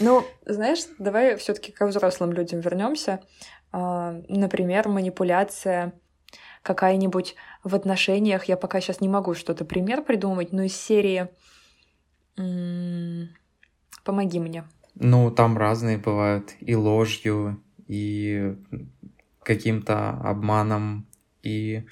[0.00, 3.20] Ну, знаешь, давай все-таки к взрослым людям вернемся.
[3.72, 5.92] Например, манипуляция
[6.62, 8.44] какая-нибудь в отношениях.
[8.44, 11.28] Я пока сейчас не могу что-то пример придумать, но из серии
[14.04, 14.64] «Помоги мне».
[14.94, 16.54] Ну, там разные бывают.
[16.60, 18.56] И ложью, и
[19.42, 21.06] каким-то обманом,
[21.42, 21.84] и,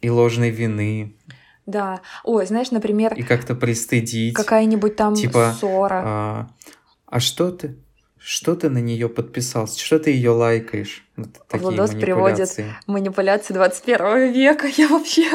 [0.00, 1.16] и ложной вины,
[1.66, 2.00] Да.
[2.24, 4.34] Ой, знаешь, например, и как-то пристыдить.
[4.34, 6.02] какая-нибудь там типа, ссора.
[6.04, 6.48] А,
[7.06, 7.76] а что ты?
[8.18, 9.78] Что ты на нее подписался?
[9.78, 11.06] Что ты ее лайкаешь?
[11.16, 12.74] Вот такие Владос приводит манипуляции.
[12.86, 14.66] Манипуляции 21 века.
[14.66, 15.26] Я вообще...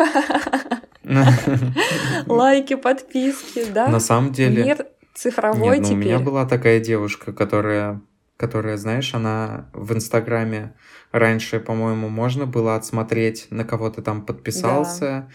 [2.25, 3.87] Лайки, подписки, да?
[3.87, 4.63] На самом деле...
[4.63, 4.87] Мир
[5.19, 6.25] цифровой Нет, ну, у меня теперь.
[6.25, 8.01] была такая девушка, которая,
[8.37, 10.73] которая, знаешь, она в Инстаграме
[11.11, 15.29] раньше, по-моему, можно было отсмотреть, на кого ты там подписался.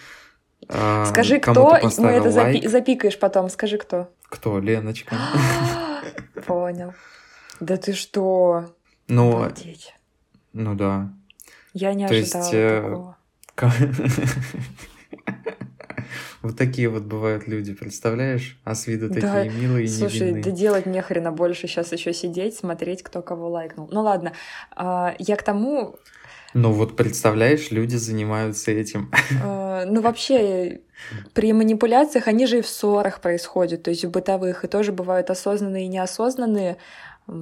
[0.68, 4.10] А, Скажи, кто, мы поставил это запи- запикаешь потом, скажи, кто.
[4.28, 4.58] Кто?
[4.60, 5.16] Леночка.
[6.46, 6.92] Понял.
[7.60, 8.74] Да ты что?
[9.08, 9.94] Ну, Обалдеть.
[10.52, 11.10] ну да.
[11.72, 13.16] Я не то есть, ожидала э, такого.
[16.42, 18.58] Вот такие вот бывают люди, представляешь?
[18.64, 20.52] А с виду Да, такие милые и Слушай, да невинные.
[20.52, 23.88] делать нехрена больше сейчас еще сидеть, смотреть, кто кого лайкнул.
[23.90, 24.32] Ну ладно,
[24.76, 25.96] А, я к тому,
[26.54, 29.10] Ну вот представляешь, люди занимаются этим.
[29.42, 30.80] э, ну вообще
[31.32, 35.30] при манипуляциях они же и в ссорах происходят, то есть в бытовых, и тоже бывают
[35.30, 36.76] осознанные и неосознанные.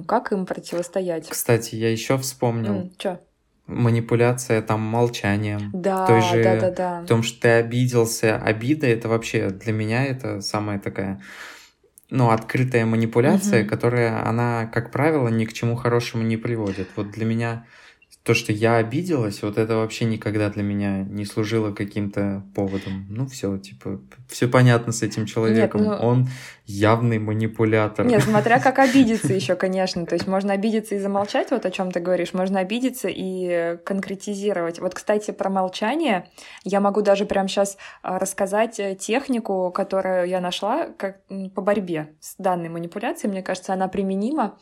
[0.07, 1.27] Как им противостоять?
[1.29, 2.91] Кстати, я еще вспомнил.
[2.97, 3.19] Чё?
[3.67, 5.69] Манипуляция там молчанием.
[5.73, 7.01] Да, той же- да, да, да.
[7.03, 11.21] В том, что ты обиделся, обида это вообще для меня это самая такая,
[12.09, 13.69] ну, открытая манипуляция, Мгм.
[13.69, 16.89] которая, она, как правило, ни к чему хорошему не приводит.
[16.95, 17.65] Вот для меня
[18.23, 23.05] то, что я обиделась, вот это вообще никогда для меня не служило каким-то поводом.
[23.09, 25.83] Ну, все, типа, все понятно с этим человеком.
[25.83, 26.29] ну- Он
[26.65, 28.05] явный манипулятор.
[28.05, 30.05] Нет, смотря как обидеться еще, конечно.
[30.05, 34.79] То есть можно обидеться и замолчать, вот о чем ты говоришь, можно обидеться и конкретизировать.
[34.79, 36.29] Вот, кстати, про молчание
[36.63, 41.17] я могу даже прямо сейчас рассказать э, технику, которую я нашла как,
[41.53, 43.31] по борьбе с данной манипуляцией.
[43.31, 44.57] Мне кажется, она применима.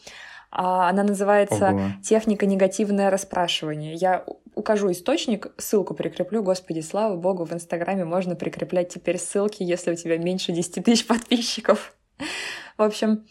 [0.52, 1.82] А, Она называется Ого.
[2.04, 3.94] техника негативное расспрашивание.
[3.94, 6.44] Я укажу источник, ссылку прикреплю.
[6.44, 11.08] Господи, слава богу, в Инстаграме можно прикреплять теперь ссылки, если у тебя меньше 10 тысяч
[11.08, 11.94] подписчиков.
[12.78, 13.26] В общем,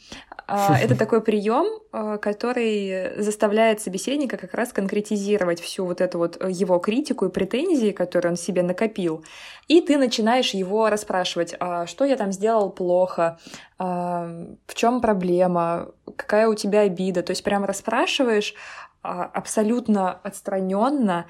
[0.47, 6.37] а, это такой прием, а, который заставляет собеседника как раз конкретизировать всю вот эту вот
[6.41, 9.25] э, его критику и претензии, которые он себе накопил.
[9.69, 13.39] И ты начинаешь его расспрашивать, а что я там сделал плохо,
[13.79, 14.29] а,
[14.67, 17.23] в чем проблема, какая у тебя обида.
[17.23, 18.55] То есть прям расспрашиваешь
[19.03, 21.27] абсолютно отстраненно,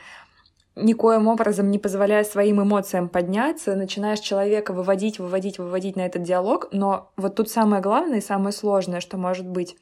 [0.76, 6.68] никоим образом не позволяя своим эмоциям подняться, начинаешь человека выводить, выводить, выводить на этот диалог,
[6.72, 9.76] но вот тут самое главное и самое сложное, что может быть,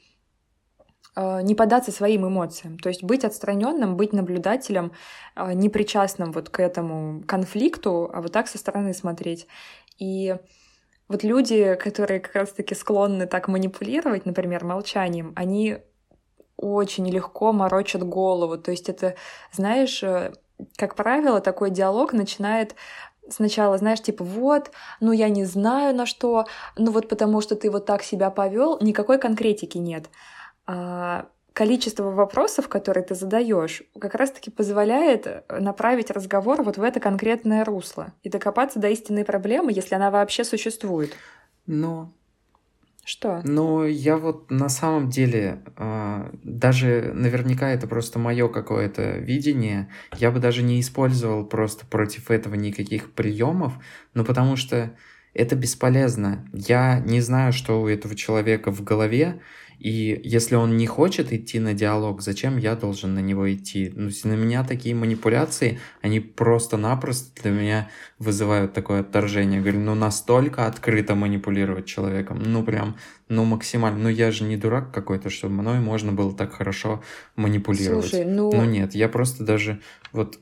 [1.16, 4.92] э, не поддаться своим эмоциям, то есть быть отстраненным, быть наблюдателем,
[5.36, 9.46] э, непричастным вот к этому конфликту, а вот так со стороны смотреть.
[9.98, 10.36] И
[11.08, 15.78] вот люди, которые как раз-таки склонны так манипулировать, например, молчанием, они
[16.56, 18.58] очень легко морочат голову.
[18.58, 19.14] То есть это,
[19.52, 20.32] знаешь, э,
[20.76, 22.74] как правило, такой диалог начинает
[23.30, 27.70] сначала, знаешь, типа, вот, ну я не знаю на что, ну вот потому что ты
[27.70, 30.08] вот так себя повел, никакой конкретики нет.
[30.66, 37.64] А количество вопросов, которые ты задаешь, как раз-таки позволяет направить разговор вот в это конкретное
[37.64, 41.14] русло и докопаться до истинной проблемы, если она вообще существует.
[41.66, 42.12] Но
[43.08, 43.40] что?
[43.44, 50.30] Ну, я вот на самом деле, э, даже наверняка это просто мое какое-то видение, я
[50.30, 53.72] бы даже не использовал просто против этого никаких приемов,
[54.14, 54.92] ну потому что
[55.34, 56.48] это бесполезно.
[56.52, 59.40] Я не знаю, что у этого человека в голове,
[59.78, 63.92] и если он не хочет идти на диалог, зачем я должен на него идти?
[63.94, 69.60] Ну, на меня такие манипуляции, они просто-напросто для меня вызывают такое отторжение.
[69.60, 72.96] Говорю, ну настолько открыто манипулировать человеком, ну прям,
[73.28, 73.98] ну максимально.
[73.98, 77.02] Ну я же не дурак какой-то, чтобы мной можно было так хорошо
[77.36, 78.08] манипулировать.
[78.08, 78.50] Слушай, ну...
[78.52, 79.80] Ну нет, я просто даже
[80.12, 80.40] вот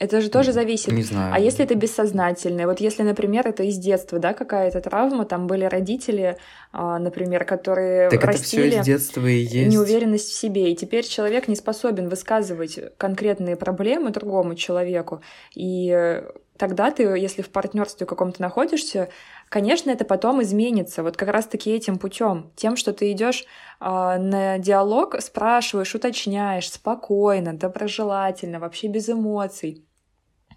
[0.00, 0.92] это же тоже зависит.
[0.92, 1.34] Не знаю.
[1.34, 2.66] А если это бессознательное?
[2.66, 6.38] Вот если, например, это из детства, да, какая-то травма, там были родители,
[6.72, 9.70] а, например, которые так растили это все из детства и есть.
[9.70, 15.20] неуверенность в себе, и теперь человек не способен высказывать конкретные проблемы другому человеку,
[15.54, 16.22] и
[16.56, 19.10] тогда ты, если в партнерстве каком-то находишься,
[19.50, 21.02] конечно, это потом изменится.
[21.02, 23.44] Вот как раз-таки этим путем, тем, что ты идешь
[23.80, 29.84] э, на диалог, спрашиваешь, уточняешь спокойно, доброжелательно, вообще без эмоций.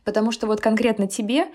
[0.04, 1.48] Потому что вот конкретно тебе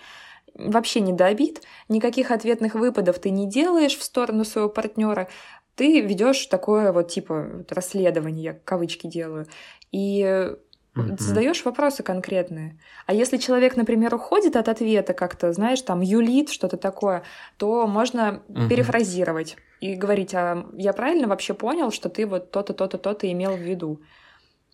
[0.54, 5.28] вообще не до обид, никаких ответных выпадов ты не делаешь в сторону своего партнера,
[5.74, 9.46] ты ведешь такое вот типа вот расследование, я кавычки делаю,
[9.92, 11.20] и mm-hmm.
[11.20, 12.80] задаешь вопросы конкретные.
[13.06, 17.22] А если человек, например, уходит от ответа как-то, знаешь, там юлит что-то такое,
[17.56, 18.68] то можно mm-hmm.
[18.68, 23.56] перефразировать и говорить, а я правильно вообще понял, что ты вот то-то, то-то, то-то имел
[23.56, 24.00] в виду.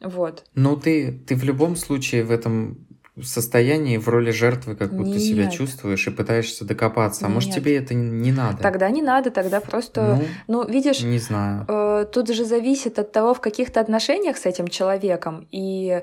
[0.01, 0.45] Вот.
[0.55, 2.87] Ну, ты, ты в любом случае в этом
[3.23, 5.23] состоянии в роли жертвы, как будто Нет.
[5.23, 7.25] себя чувствуешь и пытаешься докопаться.
[7.25, 7.35] А Нет.
[7.35, 8.59] может тебе это не надо?
[8.59, 11.65] Тогда не надо, тогда просто, ну, ну видишь, не знаю.
[11.69, 16.03] Э, тут же зависит от того, в каких-то отношениях с этим человеком и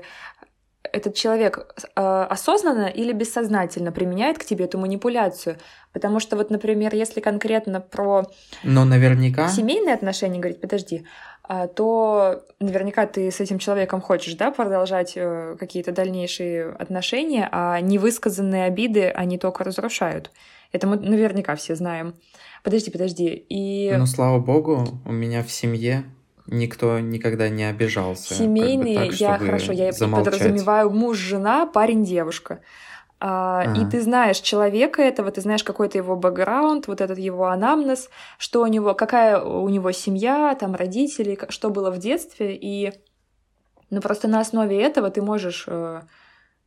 [0.92, 5.56] этот человек э, осознанно или бессознательно применяет к тебе эту манипуляцию.
[5.92, 8.24] Потому что вот, например, если конкретно про
[8.62, 9.48] Но наверняка...
[9.48, 11.06] семейные отношения говорить, подожди,
[11.66, 18.64] то наверняка ты с этим человеком хочешь, да, продолжать э, какие-то дальнейшие отношения, а невысказанные
[18.64, 20.30] обиды они только разрушают.
[20.70, 22.14] Это мы наверняка все знаем.
[22.62, 23.44] Подожди, подожди.
[23.48, 23.92] И...
[23.96, 26.04] Ну, слава богу, у меня в семье
[26.46, 28.34] никто никогда не обижался.
[28.34, 30.32] Семейные, как бы так, я хорошо, я замолчать.
[30.32, 32.60] подразумеваю муж, жена, парень, девушка.
[33.24, 38.10] А, И ты знаешь человека этого, ты знаешь какой-то его бэкграунд, вот этот его анамнез,
[38.36, 42.92] что у него, какая у него семья, там родители, что было в детстве, и
[43.90, 46.02] ну просто на основе этого ты можешь э,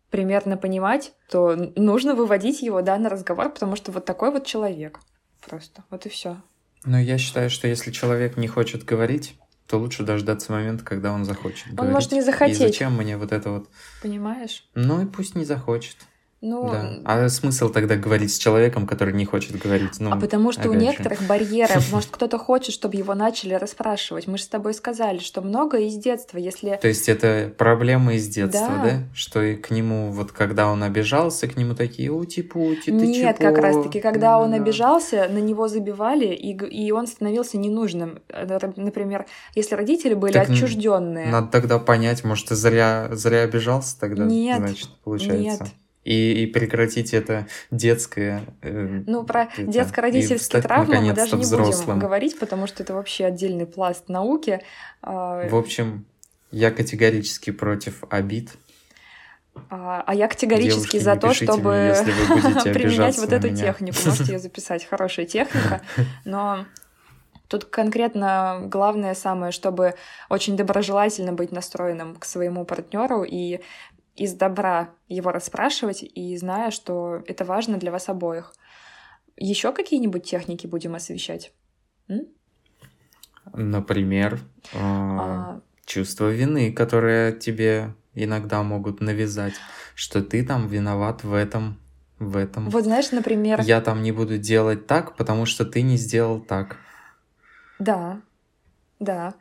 [0.09, 5.01] примерно понимать, то нужно выводить его да на разговор, потому что вот такой вот человек
[5.45, 6.37] просто, вот и все.
[6.85, 9.37] Но я считаю, что если человек не хочет говорить,
[9.67, 11.93] то лучше дождаться момента, когда он захочет он говорить.
[11.95, 12.61] может не захотеть.
[12.61, 13.69] И зачем мне вот это вот...
[14.01, 14.63] Понимаешь?
[14.73, 15.97] Ну и пусть не захочет.
[16.45, 16.93] Ну, да.
[17.05, 19.99] А смысл тогда говорить с человеком, который не хочет говорить?
[19.99, 21.27] Ну, а потому что у некоторых же.
[21.27, 24.27] барьеры, может, кто-то хочет, чтобы его начали расспрашивать.
[24.27, 26.77] Мы же с тобой сказали, что много из детства, если...
[26.79, 28.83] То есть это проблема из детства, да?
[28.83, 28.91] да?
[29.15, 33.49] Что и к нему, вот когда он обижался, к нему такие ути-пути, ты Нет, чего?
[33.49, 34.39] как раз-таки, когда да.
[34.39, 38.19] он обижался, на него забивали, и, и он становился ненужным.
[38.75, 41.25] Например, если родители были так отчужденные.
[41.25, 45.63] Надо тогда понять, может, ты зря, зря обижался тогда, нет, значит, получается.
[45.63, 45.73] Нет,
[46.05, 48.43] и, и прекратить это детское.
[48.61, 51.85] Э, ну, про детско-родительские травмы мы даже не взрослым.
[51.85, 54.61] будем говорить, потому что это вообще отдельный пласт науки.
[55.01, 56.05] А, В общем,
[56.51, 58.51] я категорически против обид.
[59.69, 63.57] А, а я категорически Девушки, за то, чтобы мне, применять вот эту меня.
[63.57, 63.97] технику.
[64.05, 65.81] Можете ее записать, хорошая техника.
[66.25, 66.65] Но
[67.47, 69.93] Тут конкретно главное самое, чтобы
[70.29, 73.59] очень доброжелательно быть настроенным к своему партнеру и
[74.15, 78.53] из добра его расспрашивать и зная, что это важно для вас обоих.
[79.37, 81.51] Еще какие-нибудь техники будем освещать?
[82.07, 82.27] М?
[83.53, 84.39] Например,
[84.73, 85.59] а...
[85.85, 89.55] чувство вины, которое тебе иногда могут навязать,
[89.93, 91.77] что ты там виноват в этом,
[92.17, 92.69] в этом.
[92.69, 93.61] Вот знаешь, например...
[93.61, 96.77] Я там не буду делать так, потому что ты не сделал так.
[97.77, 98.21] Да,
[98.99, 99.33] да.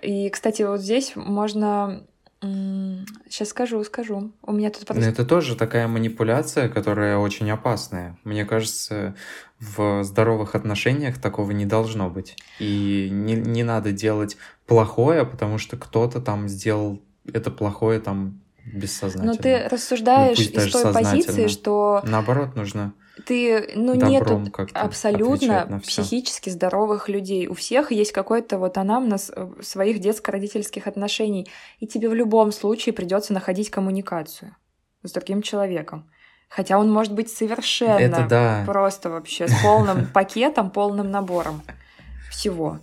[0.00, 2.06] И, кстати, вот здесь можно
[2.40, 4.32] Сейчас скажу, скажу.
[4.42, 5.04] У меня тут просто...
[5.04, 8.18] это тоже такая манипуляция, которая очень опасная.
[8.24, 9.14] Мне кажется,
[9.58, 12.36] в здоровых отношениях такого не должно быть.
[12.58, 19.32] И не, не надо делать плохое, потому что кто-то там сделал это плохое там бессознательно.
[19.32, 22.02] Но ты рассуждаешь ну, из той позиции, что...
[22.04, 24.42] Наоборот, нужно ты, ну, нету
[24.74, 27.46] абсолютно психически здоровых людей.
[27.46, 31.48] У всех есть какой-то вот анамнез э, своих детско-родительских отношений,
[31.78, 34.56] и тебе в любом случае придется находить коммуникацию
[35.02, 36.10] с другим человеком.
[36.48, 38.64] Хотя он может быть совершенно Это да.
[38.66, 41.62] просто вообще с полным пакетом, полным набором
[42.30, 42.80] всего.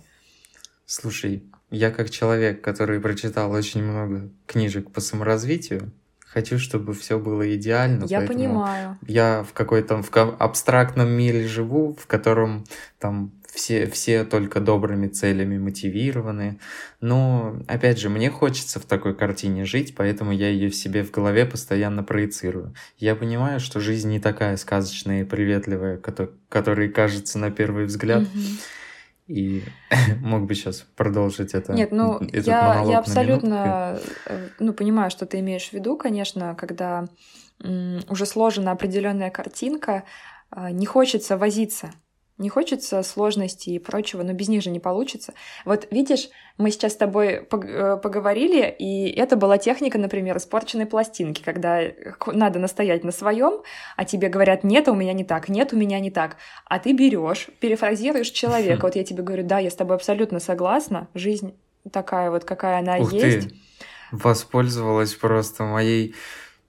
[0.86, 5.92] Слушай, я как человек, который прочитал очень много книжек по саморазвитию,
[6.32, 8.04] хочу, чтобы все было идеально.
[8.04, 8.98] Я понимаю.
[9.06, 12.64] Я в какой-то в абстрактном мире живу, в котором
[12.98, 16.60] там все, все только добрыми целями мотивированы.
[17.00, 21.10] Но, опять же, мне хочется в такой картине жить, поэтому я ее в себе в
[21.10, 22.74] голове постоянно проецирую.
[22.98, 26.00] Я понимаю, что жизнь не такая сказочная и приветливая,
[26.48, 28.22] которая кажется на первый взгляд.
[28.22, 28.60] Mm-hmm.
[29.28, 29.62] И
[30.20, 31.72] мог бы сейчас продолжить это.
[31.72, 37.06] Нет, ну я, я абсолютно э, ну, понимаю, что ты имеешь в виду, конечно, когда
[37.60, 40.04] уже сложена определенная картинка,
[40.54, 41.90] э, не хочется возиться
[42.38, 45.34] не хочется сложностей и прочего, но без них же не получится.
[45.64, 51.42] Вот видишь, мы сейчас с тобой э, поговорили, и это была техника, например, испорченной пластинки,
[51.42, 51.80] когда
[52.26, 53.62] надо настоять на своем,
[53.96, 56.36] а тебе говорят, нет, у меня не так, нет, у меня не так.
[56.64, 58.78] А ты берешь, перефразируешь человека.
[58.88, 61.54] Вот я тебе говорю, да, я с тобой абсолютно согласна, жизнь
[61.92, 63.48] такая вот, какая она Ух есть.
[63.48, 63.54] Ты
[64.12, 66.14] воспользовалась просто моей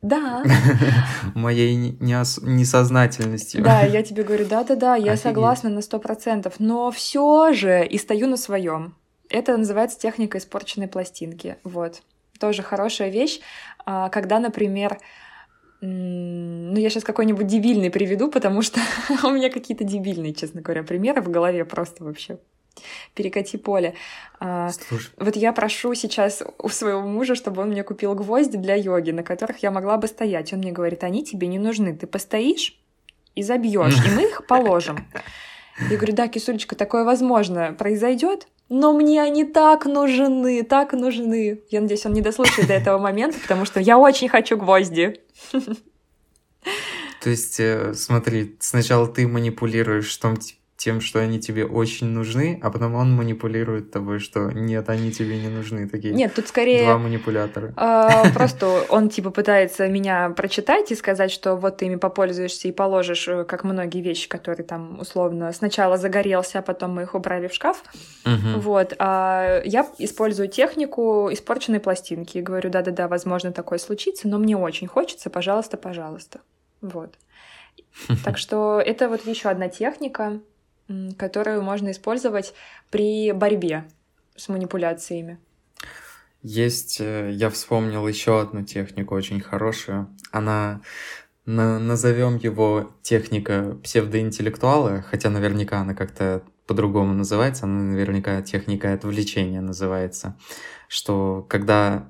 [0.02, 0.44] да.
[1.36, 3.64] Моей несознательностью.
[3.64, 5.22] Да, я тебе говорю, да-да-да, я Офигеть.
[5.22, 8.96] согласна на сто процентов, но все же и стою на своем.
[9.30, 11.58] Это называется техника испорченной пластинки.
[11.64, 12.02] Вот.
[12.40, 13.42] Тоже хорошая вещь,
[13.86, 15.00] а, когда, например,
[15.82, 18.80] ну, я сейчас какой-нибудь дебильный приведу, потому что
[19.24, 22.40] у меня какие-то дебильные, честно говоря, примеры в голове просто вообще
[23.14, 23.94] перекати поле.
[24.40, 25.12] А, Слушай.
[25.18, 29.24] Вот я прошу сейчас у своего мужа, чтобы он мне купил гвозди для йоги, на
[29.24, 30.54] которых я могла бы стоять.
[30.54, 31.96] Он мне говорит, они тебе не нужны.
[31.96, 32.80] Ты постоишь
[33.36, 35.06] и забьешь, и мы их положим.
[35.90, 41.62] Я говорю, да, кисулечка, такое возможно произойдет, но мне они так нужны, так нужны.
[41.70, 45.22] Я надеюсь, он не дослушает до этого момента, потому что я очень хочу гвозди.
[47.22, 50.38] То есть, э, смотри, сначала ты манипулируешь том,
[50.80, 55.38] тем, что они тебе очень нужны, а потом он манипулирует тобой, что нет, они тебе
[55.38, 55.90] не нужны.
[55.90, 56.86] Такие нет, тут скорее...
[56.86, 57.74] Два манипулятора.
[57.76, 62.72] Э, просто он типа пытается меня прочитать и сказать, что вот ты ими попользуешься и
[62.72, 67.50] положишь, э, как многие вещи, которые там условно сначала загорелся, а потом мы их убрали
[67.50, 67.84] в шкаф.
[68.26, 68.62] Угу.
[68.62, 68.94] Вот.
[69.00, 74.88] А я использую технику испорченной пластинки и говорю, да-да-да, возможно, такое случится, но мне очень
[74.88, 76.40] хочется, пожалуйста, пожалуйста.
[76.80, 77.16] Вот.
[78.24, 80.40] Так что это вот еще одна техника,
[81.18, 82.54] которую можно использовать
[82.90, 83.86] при борьбе
[84.36, 85.40] с манипуляциями.
[86.42, 90.08] Есть, э, я вспомнил еще одну технику очень хорошую.
[90.32, 90.82] Она
[91.46, 100.38] назовем его техника псевдоинтеллектуала, хотя наверняка она как-то по-другому называется, она наверняка техника отвлечения называется,
[100.88, 102.08] что когда,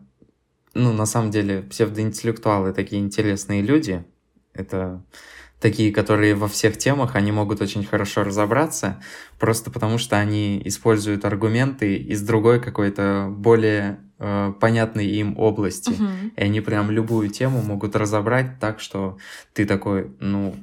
[0.74, 4.04] ну, на самом деле, псевдоинтеллектуалы такие интересные люди,
[4.54, 5.02] это
[5.60, 9.02] такие, которые во всех темах, они могут очень хорошо разобраться,
[9.38, 15.92] просто потому что они используют аргументы из другой какой-то более э, понятной им области.
[15.92, 16.32] Uh-huh.
[16.36, 19.18] И они прям любую тему могут разобрать так, что
[19.54, 20.56] ты такой, ну,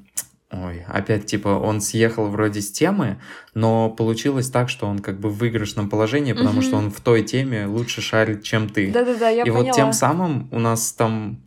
[0.53, 3.21] Ой, опять типа он съехал вроде с темы,
[3.55, 6.63] но получилось так, что он как бы в выигрышном положении, потому угу.
[6.63, 8.93] что он в той теме лучше шарит, чем ты.
[8.93, 9.65] Да-да-да, я И поняла.
[9.65, 11.43] вот тем самым у нас там,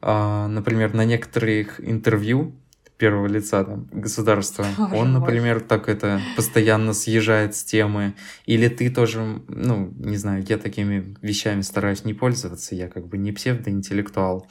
[0.00, 2.54] э, например, на некоторых интервью
[3.02, 4.64] первого лица там, государства.
[4.78, 5.64] Боже Он, например, мой.
[5.66, 8.14] так это постоянно съезжает с темы.
[8.46, 12.76] Или ты тоже, ну, не знаю, я такими вещами стараюсь не пользоваться.
[12.76, 14.46] Я как бы не псевдоинтеллектуал.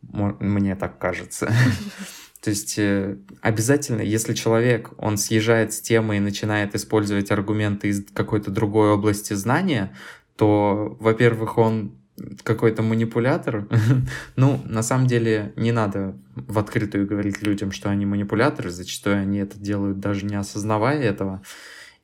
[0.00, 1.52] Мне так кажется.
[2.42, 8.06] То есть э, обязательно, если человек, он съезжает с темы и начинает использовать аргументы из
[8.14, 9.94] какой-то другой области знания,
[10.36, 11.99] то, во-первых, он
[12.42, 13.68] какой-то манипулятор.
[14.36, 18.70] ну, на самом деле, не надо в открытую говорить людям, что они манипуляторы.
[18.70, 21.42] Зачастую они это делают, даже не осознавая этого.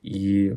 [0.01, 0.55] И,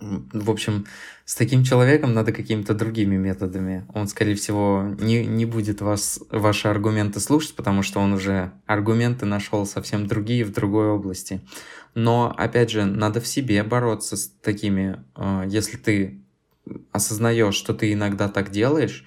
[0.00, 0.86] в общем,
[1.24, 3.86] с таким человеком надо какими-то другими методами.
[3.92, 9.26] Он, скорее всего, не, не будет вас, ваши аргументы слушать, потому что он уже аргументы
[9.26, 11.40] нашел совсем другие в другой области.
[11.94, 16.22] Но, опять же, надо в себе бороться с такими, э, если ты
[16.92, 19.04] осознаешь, что ты иногда так делаешь,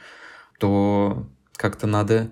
[0.60, 2.32] то как-то надо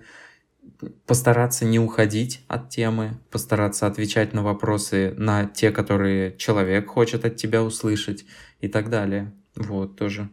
[1.05, 7.35] постараться не уходить от темы, постараться отвечать на вопросы, на те, которые человек хочет от
[7.35, 8.25] тебя услышать
[8.61, 9.33] и так далее.
[9.55, 10.29] Вот, тоже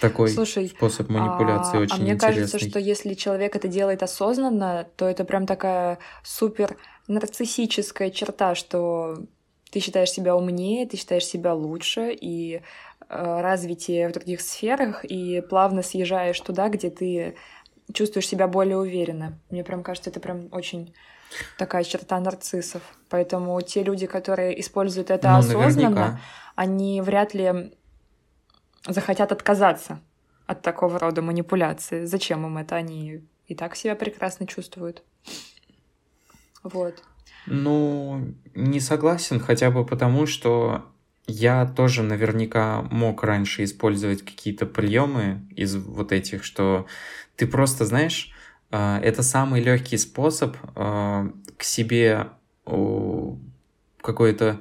[0.00, 2.42] такой Слушай, способ манипуляции а, очень а мне интересный.
[2.42, 6.76] кажется, что если человек это делает осознанно, то это прям такая супер
[7.08, 9.18] нарциссическая черта, что
[9.70, 12.62] ты считаешь себя умнее, ты считаешь себя лучше, и
[13.08, 17.36] развитие в других сферах, и плавно съезжаешь туда, где ты
[17.92, 19.38] чувствуешь себя более уверенно.
[19.50, 20.94] Мне прям кажется, это прям очень
[21.58, 22.82] такая черта нарциссов.
[23.08, 26.20] Поэтому те люди, которые используют это ну, осознанно, наверняка.
[26.54, 27.72] они вряд ли
[28.86, 30.00] захотят отказаться
[30.46, 32.04] от такого рода манипуляции.
[32.04, 32.76] Зачем им это?
[32.76, 35.02] Они и так себя прекрасно чувствуют.
[36.62, 37.02] Вот.
[37.46, 40.84] Ну, не согласен, хотя бы потому, что
[41.26, 46.86] я тоже наверняка мог раньше использовать какие-то приемы из вот этих, что
[47.36, 48.32] ты просто, знаешь,
[48.70, 52.28] а, это самый легкий способ а, к себе
[54.02, 54.60] какое-то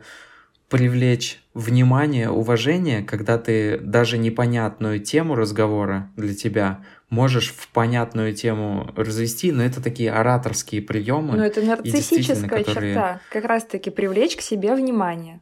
[0.69, 8.91] привлечь внимание, уважение, когда ты даже непонятную тему разговора для тебя можешь в понятную тему
[8.95, 11.37] развести, но это такие ораторские приемы.
[11.37, 12.93] Но это нарциссическая которые...
[12.93, 15.39] черта, как раз-таки привлечь к себе внимание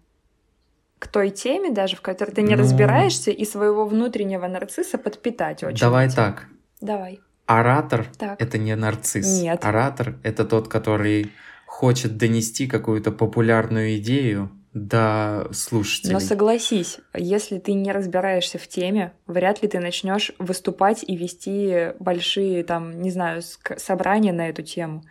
[1.03, 2.61] к той теме, даже в которой ты не ну...
[2.61, 5.77] разбираешься, и своего внутреннего нарцисса подпитать очень.
[5.77, 6.15] Давай этим.
[6.15, 6.45] так.
[6.79, 7.19] Давай.
[7.45, 8.41] Оратор так.
[8.41, 9.41] это не нарцисс.
[9.41, 9.65] Нет.
[9.65, 11.33] Оратор это тот, который
[11.65, 16.13] хочет донести какую-то популярную идею до слушателей.
[16.13, 21.91] Но согласись, если ты не разбираешься в теме, вряд ли ты начнешь выступать и вести
[21.99, 23.41] большие, там, не знаю,
[23.75, 25.03] собрания на эту тему.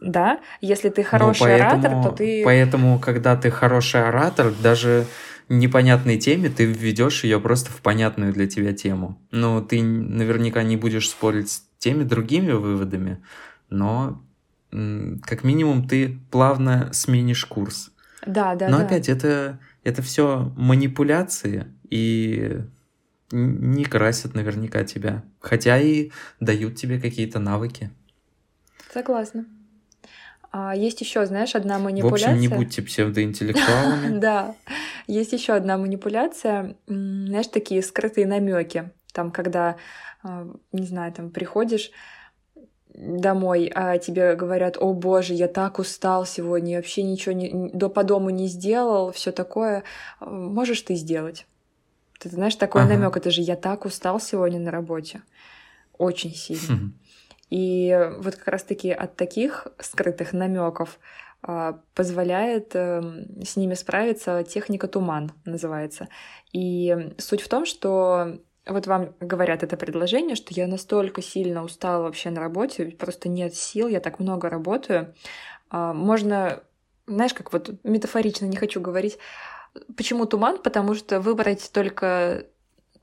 [0.00, 2.42] Да, если ты ну, хороший поэтому, оратор, то ты.
[2.44, 5.06] Поэтому, когда ты хороший оратор, даже
[5.48, 9.20] непонятной теме ты введешь ее просто в понятную для тебя тему.
[9.30, 13.22] Но ты наверняка не будешь спорить с теми другими выводами,
[13.70, 14.22] но
[14.70, 17.90] как минимум ты плавно сменишь курс.
[18.26, 18.68] Да, да.
[18.68, 18.84] Но да.
[18.84, 22.60] опять это, это все манипуляции и
[23.30, 25.24] не красят наверняка тебя.
[25.40, 26.10] Хотя и
[26.40, 27.90] дают тебе какие-то навыки.
[28.92, 29.46] Согласна.
[30.50, 32.34] А есть еще, знаешь, одна манипуляция.
[32.34, 34.18] В общем, не будьте псевдоинтеллектуалами.
[34.20, 34.54] Да.
[35.06, 38.90] Есть еще одна манипуляция, знаешь, такие скрытые намеки.
[39.12, 39.76] Там, когда,
[40.22, 41.90] а, не знаю, там приходишь
[42.94, 48.02] домой, а тебе говорят, о боже, я так устал сегодня, вообще ничего не, до по
[48.02, 49.84] дому не сделал, все такое,
[50.18, 51.46] а, можешь ты сделать?
[52.18, 52.94] Ты знаешь, такой ага.
[52.94, 55.22] намек, это же я так устал сегодня на работе,
[55.96, 56.92] очень сильно.
[57.50, 60.98] И вот как раз-таки от таких скрытых намеков
[61.42, 66.08] а, позволяет эм, с ними справиться техника туман называется.
[66.52, 72.02] И суть в том, что вот вам говорят это предложение, что я настолько сильно устала
[72.02, 75.14] вообще на работе, просто нет сил, я так много работаю.
[75.70, 76.62] А, можно,
[77.06, 79.18] знаешь, как вот метафорично не хочу говорить,
[79.96, 80.58] почему туман?
[80.60, 82.46] Потому что выбрать только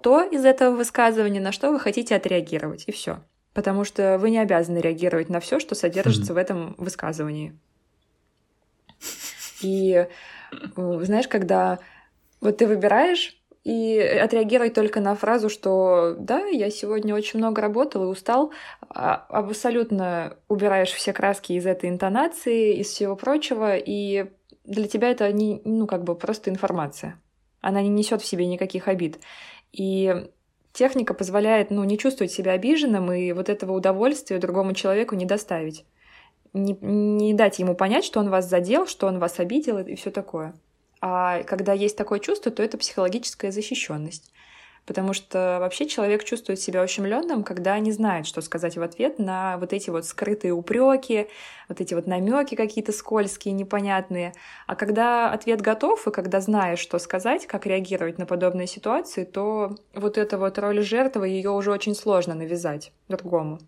[0.01, 3.21] то из этого высказывания, на что вы хотите отреагировать, и все.
[3.55, 6.35] Потому что вы не обязаны реагировать на все, что содержится mm-hmm.
[6.35, 7.57] в этом высказывании.
[9.61, 10.07] И
[10.75, 11.79] знаешь, когда
[12.41, 18.03] вот ты выбираешь и отреагировать только на фразу, что да, я сегодня очень много работал
[18.03, 18.51] и устал,
[18.89, 24.25] а абсолютно убираешь все краски из этой интонации, из всего прочего, и
[24.65, 27.21] для тебя это не, ну, как бы просто информация.
[27.61, 29.19] Она не несет в себе никаких обид.
[29.71, 30.29] И
[30.75, 35.85] техника позволяет, ну, не чувствовать себя обиженным и вот этого удовольствия другому человеку не доставить
[36.55, 40.09] не, не дать ему понять, что он вас задел, что он вас обидел и все
[40.09, 40.55] такое.
[41.01, 44.31] А когда есть такое чувство, то это психологическая защищенность.
[44.85, 49.57] Потому что вообще человек чувствует себя ущемленным, когда не знает, что сказать в ответ на
[49.57, 51.27] вот эти вот скрытые упреки,
[51.67, 54.33] вот эти вот намеки какие-то скользкие, непонятные.
[54.67, 59.75] А когда ответ готов, и когда знаешь, что сказать, как реагировать на подобные ситуации, то
[59.95, 63.59] вот эта вот роль жертвы, ее уже очень сложно навязать другому.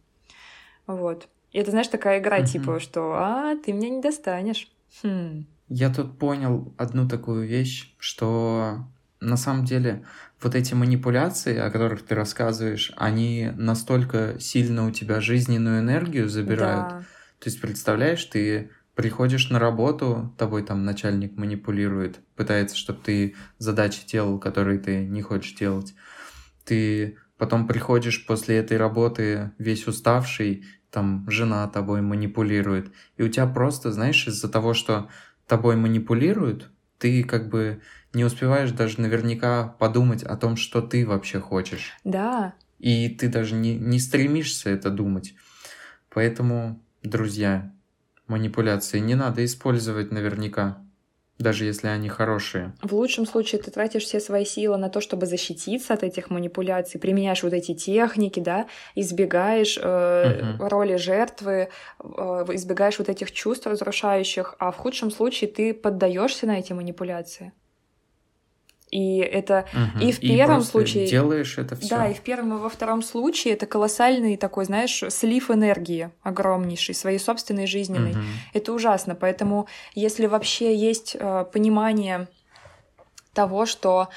[0.86, 1.28] Вот.
[1.52, 2.46] И это, знаешь, такая игра, угу.
[2.46, 4.70] типа, что «А, ты меня не достанешь».
[5.02, 5.48] Хм.
[5.70, 8.86] Я тут понял одну такую вещь, что
[9.20, 10.06] на самом деле
[10.42, 16.90] вот эти манипуляции, о которых ты рассказываешь, они настолько сильно у тебя жизненную энергию забирают.
[16.90, 17.00] Да.
[17.40, 24.06] То есть, представляешь, ты приходишь на работу, тобой там начальник манипулирует, пытается, чтобы ты задачи
[24.08, 25.94] делал, которые ты не хочешь делать.
[26.66, 32.92] Ты потом приходишь после этой работы весь уставший, там жена тобой манипулирует.
[33.18, 35.10] И у тебя просто, знаешь, из-за того, что
[35.46, 37.82] тобой манипулируют, ты как бы
[38.14, 41.96] не успеваешь даже наверняка подумать о том, что ты вообще хочешь.
[42.04, 42.54] Да.
[42.80, 45.36] И ты даже не, не стремишься это думать.
[46.10, 47.72] Поэтому, друзья,
[48.28, 50.84] манипуляции не надо использовать наверняка.
[51.40, 52.74] Даже если они хорошие.
[52.82, 57.00] В лучшем случае ты тратишь все свои силы на то, чтобы защититься от этих манипуляций,
[57.00, 60.68] применяешь вот эти техники, да, избегаешь э, угу.
[60.68, 61.70] роли жертвы,
[62.00, 62.06] э,
[62.54, 67.54] избегаешь вот этих чувств разрушающих, а в худшем случае ты поддаешься на эти манипуляции.
[68.90, 70.06] И это угу.
[70.06, 71.90] и в первом и случае делаешь это все.
[71.90, 76.96] Да, и в первом и во втором случае это колоссальный такой, знаешь, слив энергии огромнейший
[76.96, 78.12] своей собственной жизненной.
[78.12, 78.22] Угу.
[78.54, 79.16] Это ужасно.
[79.16, 82.30] Поэтому, если вообще есть э, понимание
[83.34, 84.08] того, что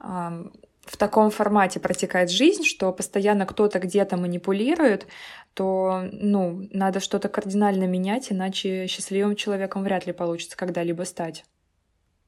[0.00, 0.44] э,
[0.84, 5.06] в таком формате протекает жизнь, что постоянно кто-то где-то манипулирует,
[5.54, 11.44] то, ну, надо что-то кардинально менять, иначе счастливым человеком вряд ли получится когда-либо стать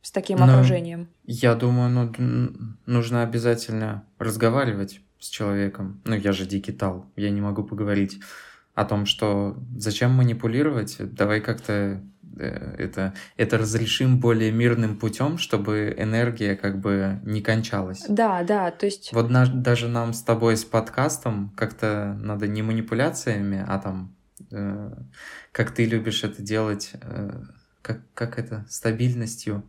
[0.04, 1.08] с таким Но окружением?
[1.24, 2.52] Я думаю, ну,
[2.84, 6.02] нужно обязательно разговаривать с человеком.
[6.04, 8.20] Ну, я же дигитал, я не могу поговорить
[8.74, 12.02] о том, что зачем манипулировать, давай как-то
[12.36, 18.04] э, это, это разрешим более мирным путем, чтобы энергия как бы не кончалась.
[18.06, 19.10] Да, да, то есть...
[19.14, 24.14] Вот на, даже нам с тобой с подкастом как-то надо не манипуляциями, а там,
[24.50, 24.92] э,
[25.50, 27.42] как ты любишь это делать, э,
[27.80, 29.64] как, как это, стабильностью,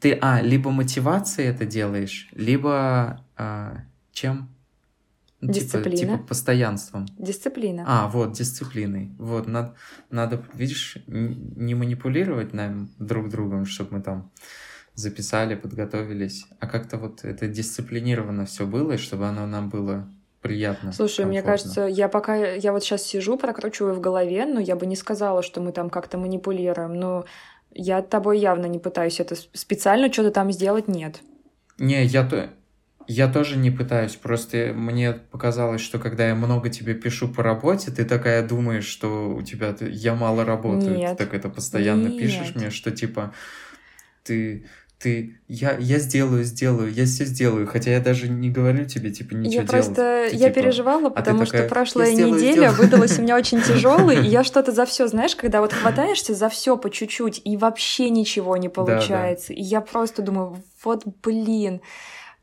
[0.00, 3.82] ты, а, либо мотивацией это делаешь, либо а,
[4.12, 4.48] чем?
[5.40, 5.96] Ну, типа, Дисциплина.
[5.96, 7.06] Типа, типа постоянством.
[7.18, 7.84] Дисциплина.
[7.86, 9.12] А, вот, дисциплиной.
[9.18, 9.74] Вот, надо,
[10.10, 14.30] надо, видишь, не манипулировать нам друг другом, чтобы мы там
[14.94, 20.06] записали, подготовились, а как-то вот это дисциплинированно все было, и чтобы оно нам было
[20.42, 20.92] приятно.
[20.92, 21.28] Слушай, комфортно.
[21.28, 24.96] мне кажется, я пока я вот сейчас сижу, прокручиваю в голове, но я бы не
[24.96, 26.94] сказала, что мы там как-то манипулируем.
[26.94, 27.24] Но
[27.72, 31.20] я тобой явно не пытаюсь это специально что-то там сделать, нет.
[31.78, 32.50] Не, я то...
[33.06, 37.90] Я тоже не пытаюсь, просто мне показалось, что когда я много тебе пишу по работе,
[37.90, 41.16] ты такая думаешь, что у тебя я мало работаю, Нет.
[41.16, 42.18] ты так это постоянно Нет.
[42.18, 43.34] пишешь мне, что типа
[44.22, 44.66] ты
[45.00, 49.32] ты, я, я сделаю, сделаю, я все сделаю, хотя я даже не говорю тебе, типа,
[49.32, 49.70] ничего я делать.
[49.70, 52.72] Просто, ты, я типа, переживала, а потому что такая, прошлая сделаю, неделя сделаю.
[52.74, 56.50] выдалась у меня очень тяжелой, и я что-то за все, знаешь, когда вот хватаешься за
[56.50, 59.60] все по чуть-чуть, и вообще ничего не получается, да, да.
[59.60, 61.80] и я просто думаю, вот блин,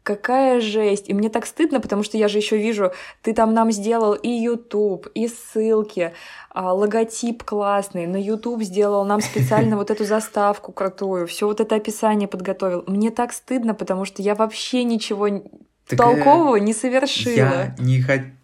[0.08, 1.10] какая жесть.
[1.10, 4.30] И мне так стыдно, потому что я же еще вижу, ты там нам сделал и
[4.30, 6.14] YouTube, и ссылки,
[6.50, 11.76] а, логотип классный, на YouTube сделал нам специально вот эту заставку крутую, все вот это
[11.76, 12.86] описание подготовил.
[12.88, 17.36] Мне так стыдно, потому что я вообще ничего так толкового не совершила.
[17.36, 18.37] Я не хочу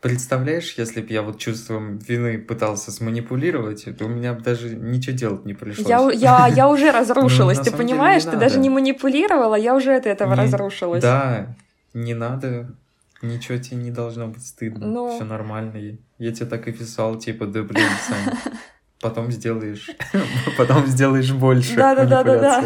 [0.00, 5.16] Представляешь, если бы я вот чувством вины пытался сманипулировать, то у меня бы даже ничего
[5.16, 5.88] делать не пришлось.
[5.88, 8.24] Я, я, я уже разрушилась, ты понимаешь?
[8.24, 11.02] Ты даже не манипулировала, я уже от этого разрушилась.
[11.02, 11.56] Да,
[11.94, 12.74] не надо,
[13.22, 15.14] ничего тебе не должно быть стыдно, ну...
[15.14, 15.98] все нормально.
[16.18, 18.34] Я тебе так и писал, типа, да блин, Сань,
[19.00, 19.90] потом сделаешь,
[20.58, 21.76] потом сделаешь больше.
[21.76, 22.64] Да, да, да, да, да.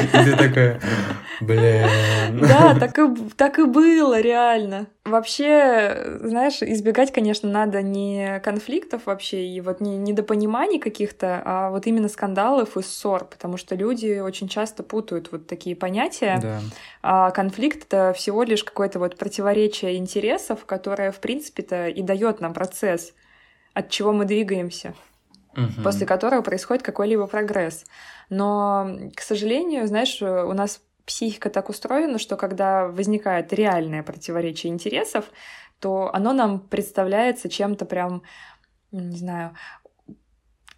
[0.00, 0.80] И ты такая,
[1.40, 1.88] блин.
[2.40, 3.02] Да, так и,
[3.36, 4.88] так и было, реально.
[5.04, 11.86] Вообще, знаешь, избегать, конечно, надо не конфликтов вообще и вот не недопониманий каких-то, а вот
[11.86, 16.38] именно скандалов и ссор, потому что люди очень часто путают вот такие понятия.
[16.42, 16.60] Да.
[17.02, 22.52] А конфликт— это всего лишь какое-то вот противоречие интересов, которое, в принципе-то, и дает нам
[22.52, 23.14] процесс
[23.80, 24.94] от чего мы двигаемся,
[25.56, 25.82] угу.
[25.82, 27.84] после которого происходит какой-либо прогресс.
[28.28, 35.24] Но, к сожалению, знаешь, у нас психика так устроена, что когда возникает реальное противоречие интересов,
[35.80, 38.22] то оно нам представляется чем-то прям,
[38.92, 39.56] не знаю,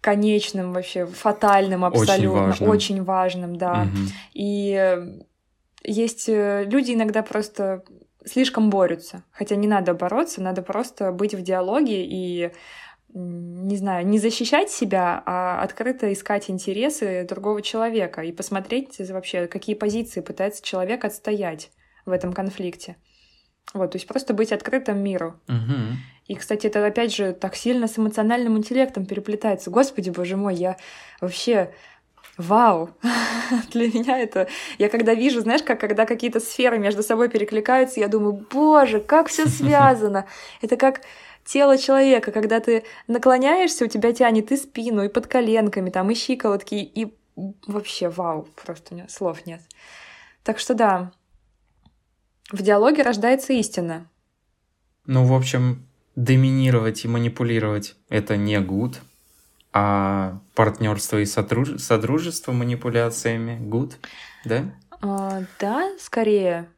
[0.01, 3.83] конечным вообще, фатальным абсолютно, очень важным, очень важным да.
[3.83, 3.99] Угу.
[4.33, 4.97] И
[5.83, 7.83] есть э, люди иногда просто
[8.25, 9.23] слишком борются.
[9.31, 12.51] Хотя не надо бороться, надо просто быть в диалоге и
[13.13, 19.75] не знаю, не защищать себя, а открыто искать интересы другого человека и посмотреть вообще, какие
[19.75, 21.71] позиции пытается человек отстоять
[22.05, 22.97] в этом конфликте.
[23.73, 25.39] Вот, то есть просто быть открытым миру.
[25.47, 25.97] Угу.
[26.27, 29.69] И, кстати, это опять же так сильно с эмоциональным интеллектом переплетается.
[29.69, 30.77] Господи, боже мой, я
[31.21, 31.71] вообще
[32.37, 32.89] Вау!
[33.71, 34.47] Для меня это...
[34.79, 39.27] Я когда вижу, знаешь, как когда какие-то сферы между собой перекликаются, я думаю, боже, как
[39.27, 40.25] все связано!
[40.61, 41.01] Это как
[41.45, 46.15] тело человека, когда ты наклоняешься, у тебя тянет и спину, и под коленками, там, и
[46.15, 49.61] щиколотки, и вообще вау, просто у меня слов нет.
[50.43, 51.11] Так что да,
[52.51, 54.07] в диалоге рождается истина.
[55.05, 55.85] Ну, в общем,
[56.15, 59.01] доминировать и манипулировать— это не гуд,
[59.73, 61.81] а партнерство и сотруж...
[61.81, 63.93] содружество манипуляциями good,
[64.45, 64.65] да?
[65.01, 66.69] А, да, скорее.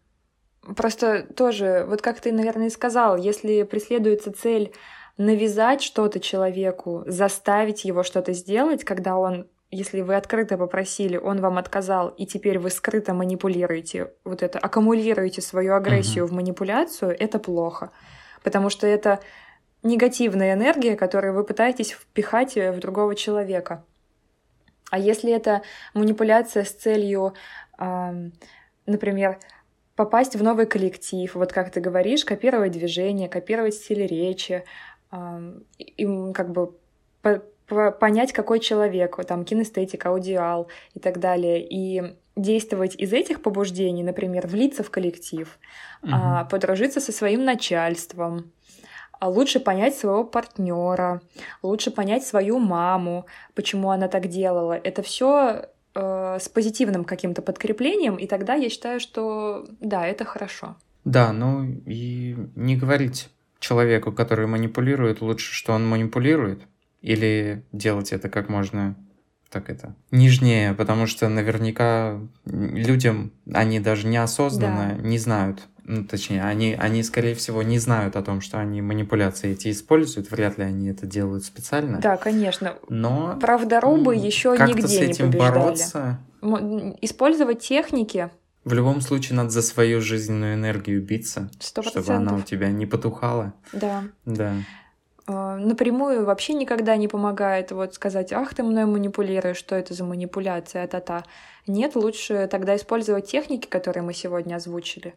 [0.76, 4.74] Просто тоже, вот как ты, наверное, и сказал, если преследуется цель
[5.18, 11.58] навязать что-то человеку, заставить его что-то сделать, когда он если вы открыто попросили, он вам
[11.58, 16.30] отказал, и теперь вы скрыто манипулируете, вот это, аккумулируете свою агрессию uh-huh.
[16.30, 17.92] в манипуляцию, это плохо.
[18.44, 19.20] Потому что это
[19.84, 23.84] негативная энергия, которую вы пытаетесь впихать в другого человека.
[24.92, 25.62] А если это
[25.94, 27.34] манипуляция с целью,
[27.78, 28.30] э,
[28.86, 29.40] например,
[29.96, 34.64] попасть в новый коллектив, вот как ты говоришь, копировать движение, копировать стиль речи,
[35.98, 36.76] им как бы
[37.22, 37.42] по
[38.00, 44.46] понять, какой человек, там, кинестетик, аудиал и так далее, и действовать из этих побуждений, например,
[44.46, 45.58] влиться в коллектив,
[46.04, 46.12] угу.
[46.14, 48.52] а, подружиться со своим начальством,
[49.20, 51.22] а лучше понять своего партнера,
[51.64, 53.26] лучше понять свою маму,
[53.56, 54.74] почему она так делала.
[54.74, 60.76] Это все э, с позитивным каким-то подкреплением, и тогда я считаю, что да, это хорошо.
[61.04, 63.30] Да, ну и не говорить
[63.60, 66.62] человеку, который манипулирует, лучше, что он манипулирует,
[67.02, 68.96] или делать это как можно
[69.50, 75.08] так это нежнее, потому что наверняка людям они даже неосознанно да.
[75.08, 79.52] не знают, ну, точнее, они, они, скорее всего, не знают о том, что они манипуляции
[79.52, 82.00] эти используют, вряд ли они это делают специально.
[82.00, 82.76] Да, конечно.
[82.90, 85.54] Но правдорубы еще нигде с этим не побеждали.
[85.54, 86.20] бороться.
[87.02, 88.30] Использовать техники.
[88.64, 91.84] В любом случае надо за свою жизненную энергию биться, 100%.
[91.84, 93.54] чтобы она у тебя не потухала.
[93.72, 94.06] Да.
[94.26, 94.54] Да.
[95.28, 100.04] А, напрямую вообще никогда не помогает вот сказать, ах, ты мной манипулируешь, что это за
[100.04, 101.26] манипуляция, та-та.
[101.68, 105.14] Нет, лучше тогда использовать техники, которые мы сегодня озвучили.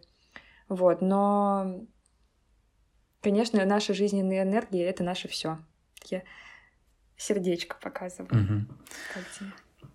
[0.68, 1.86] Вот, но,
[3.22, 5.58] конечно, наша жизненная энергия— это наше все.
[6.06, 6.22] Я
[7.16, 8.30] сердечко показываю.
[8.30, 9.92] Угу.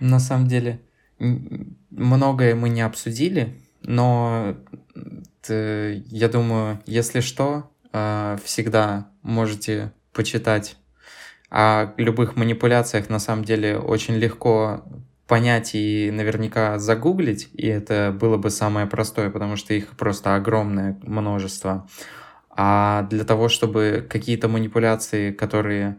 [0.00, 0.80] На самом деле,
[1.18, 4.56] многое мы не обсудили, но
[5.48, 10.76] я думаю, если что, а, всегда можете почитать
[11.50, 13.08] о любых манипуляциях.
[13.08, 14.84] На самом деле очень легко
[15.28, 20.98] понять и наверняка загуглить, и это было бы самое простое, потому что их просто огромное
[21.02, 21.86] множество.
[22.50, 25.98] А для того, чтобы какие-то манипуляции, которые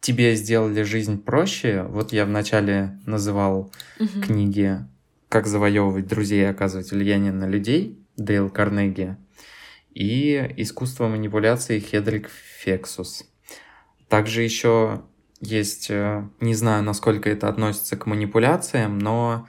[0.00, 4.20] тебе сделали жизнь проще, вот я вначале называл угу.
[4.22, 4.78] книги
[5.28, 9.16] «Как завоевывать друзей и оказывать влияние на людей» Дейл Карнеги
[9.90, 12.28] и «Искусство манипуляции» Хедрик
[12.60, 13.24] Фексус.
[14.08, 15.02] Также еще
[15.40, 19.46] есть, э, не знаю, насколько это относится к манипуляциям, но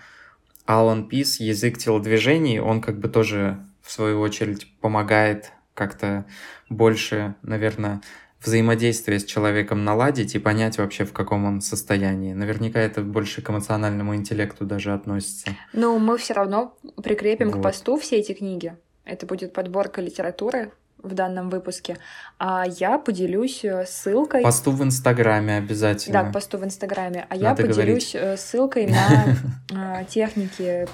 [0.66, 6.26] Алан Пис, язык телодвижений, он как бы тоже, в свою очередь, помогает как-то
[6.70, 8.02] больше, наверное,
[8.44, 12.34] взаимодействие с человеком наладить и понять вообще, в каком он состоянии.
[12.34, 15.56] Наверняка это больше к эмоциональному интеллекту даже относится.
[15.74, 17.60] Ну, мы все равно прикрепим вот.
[17.60, 18.78] к посту все эти книги.
[19.04, 20.72] Это будет подборка литературы,
[21.04, 21.98] в данном выпуске,
[22.38, 24.44] а я поделюсь э, ссылкой...
[24.44, 26.24] Посту в Инстаграме обязательно.
[26.24, 27.26] Да, посту в Инстаграме.
[27.30, 28.16] А Надо я поделюсь говорить.
[28.16, 29.36] Э, ссылкой на
[30.02, 30.88] э, техники,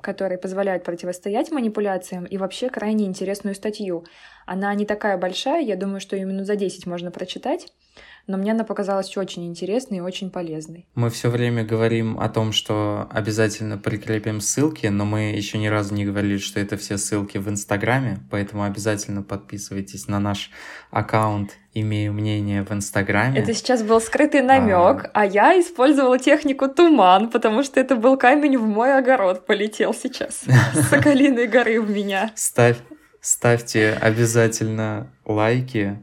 [0.00, 4.04] которые позволяют противостоять манипуляциям, и вообще крайне интересную статью.
[4.46, 7.72] Она не такая большая, я думаю, что ее минут за 10 можно прочитать
[8.28, 10.86] но мне она показалась очень интересной и очень полезной.
[10.94, 15.94] Мы все время говорим о том, что обязательно прикрепим ссылки, но мы еще ни разу
[15.94, 20.50] не говорили, что это все ссылки в Инстаграме, поэтому обязательно подписывайтесь на наш
[20.90, 23.40] аккаунт имею мнение в Инстаграме.
[23.40, 25.22] Это сейчас был скрытый намек, а...
[25.22, 30.42] а я использовала технику туман, потому что это был камень в мой огород полетел сейчас
[30.74, 32.30] с Соколиной горы в меня.
[32.34, 32.78] Ставь,
[33.20, 35.98] ставьте обязательно лайки,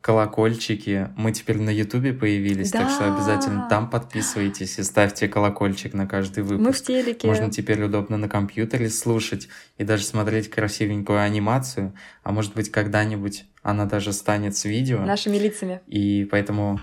[0.00, 1.10] колокольчики.
[1.16, 2.80] Мы теперь на Ютубе появились, да.
[2.80, 6.66] так что обязательно там подписывайтесь и ставьте колокольчик на каждый выпуск.
[6.66, 7.26] Мы в телеке.
[7.26, 13.44] Можно теперь удобно на компьютере слушать и даже смотреть красивенькую анимацию, а может быть когда-нибудь
[13.62, 15.00] она даже станет с видео.
[15.00, 15.80] Нашими лицами.
[15.86, 16.80] И поэтому,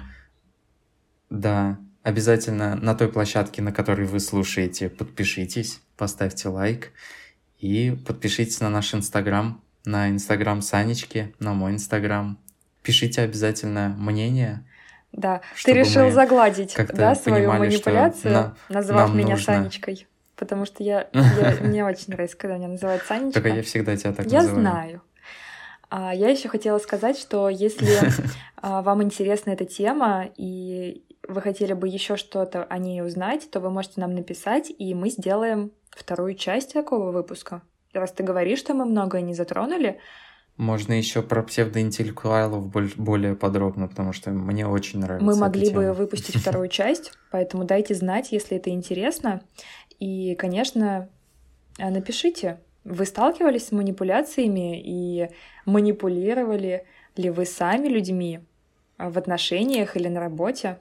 [1.29, 6.91] да, обязательно на той площадке, на которой вы слушаете, подпишитесь, поставьте лайк
[7.59, 12.39] и подпишитесь на наш Инстаграм, на Инстаграм Санечки, на мой Инстаграм
[12.85, 14.63] пишите обязательно мнение.
[15.11, 19.53] Да, ты решил загладить да, свою манипуляцию, на, назвав меня нужно...
[19.53, 20.07] Санечкой.
[20.35, 23.41] Потому что я, я мне очень нравится, когда меня называют Санечка.
[23.41, 24.57] Только я всегда тебя так я называю.
[24.57, 25.01] Я знаю.
[25.89, 28.11] А я еще хотела сказать, что если
[28.57, 33.59] а, вам интересна эта тема и вы хотели бы еще что-то о ней узнать, то
[33.59, 37.61] вы можете нам написать, и мы сделаем вторую часть такого выпуска.
[37.93, 39.99] Раз ты говоришь, что мы многое не затронули,
[40.57, 45.25] можно еще про псевдоинтеллектуалов более подробно, потому что мне очень нравится.
[45.25, 49.41] Мы могли бы выпустить вторую часть, поэтому дайте знать, если это интересно.
[49.99, 51.09] И, конечно,
[51.77, 55.29] э, напишите, вы сталкивались с манипуляциями и
[55.65, 56.85] манипулировали
[57.17, 58.39] ли вы сами людьми
[58.97, 60.77] в отношениях или на работе?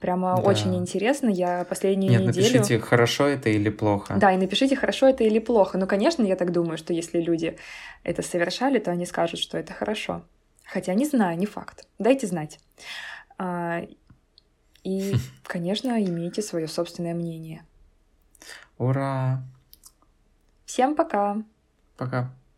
[0.00, 0.42] Прямо да.
[0.42, 1.28] очень интересно.
[1.28, 2.44] Я последнюю Нет, неделю...
[2.46, 4.14] напишите, хорошо это или плохо.
[4.18, 5.78] Да, и напишите, хорошо это или плохо.
[5.78, 7.56] Ну, конечно, я так думаю, что если люди
[8.02, 10.22] это совершали, то они скажут, что это хорошо.
[10.64, 11.86] Хотя не знаю, не факт.
[11.98, 12.60] Дайте знать.
[13.38, 13.82] А,
[14.84, 17.64] и, конечно, имейте свое собственное мнение.
[18.78, 19.42] Ура!
[20.66, 21.38] Всем пока!
[21.96, 22.30] Пока.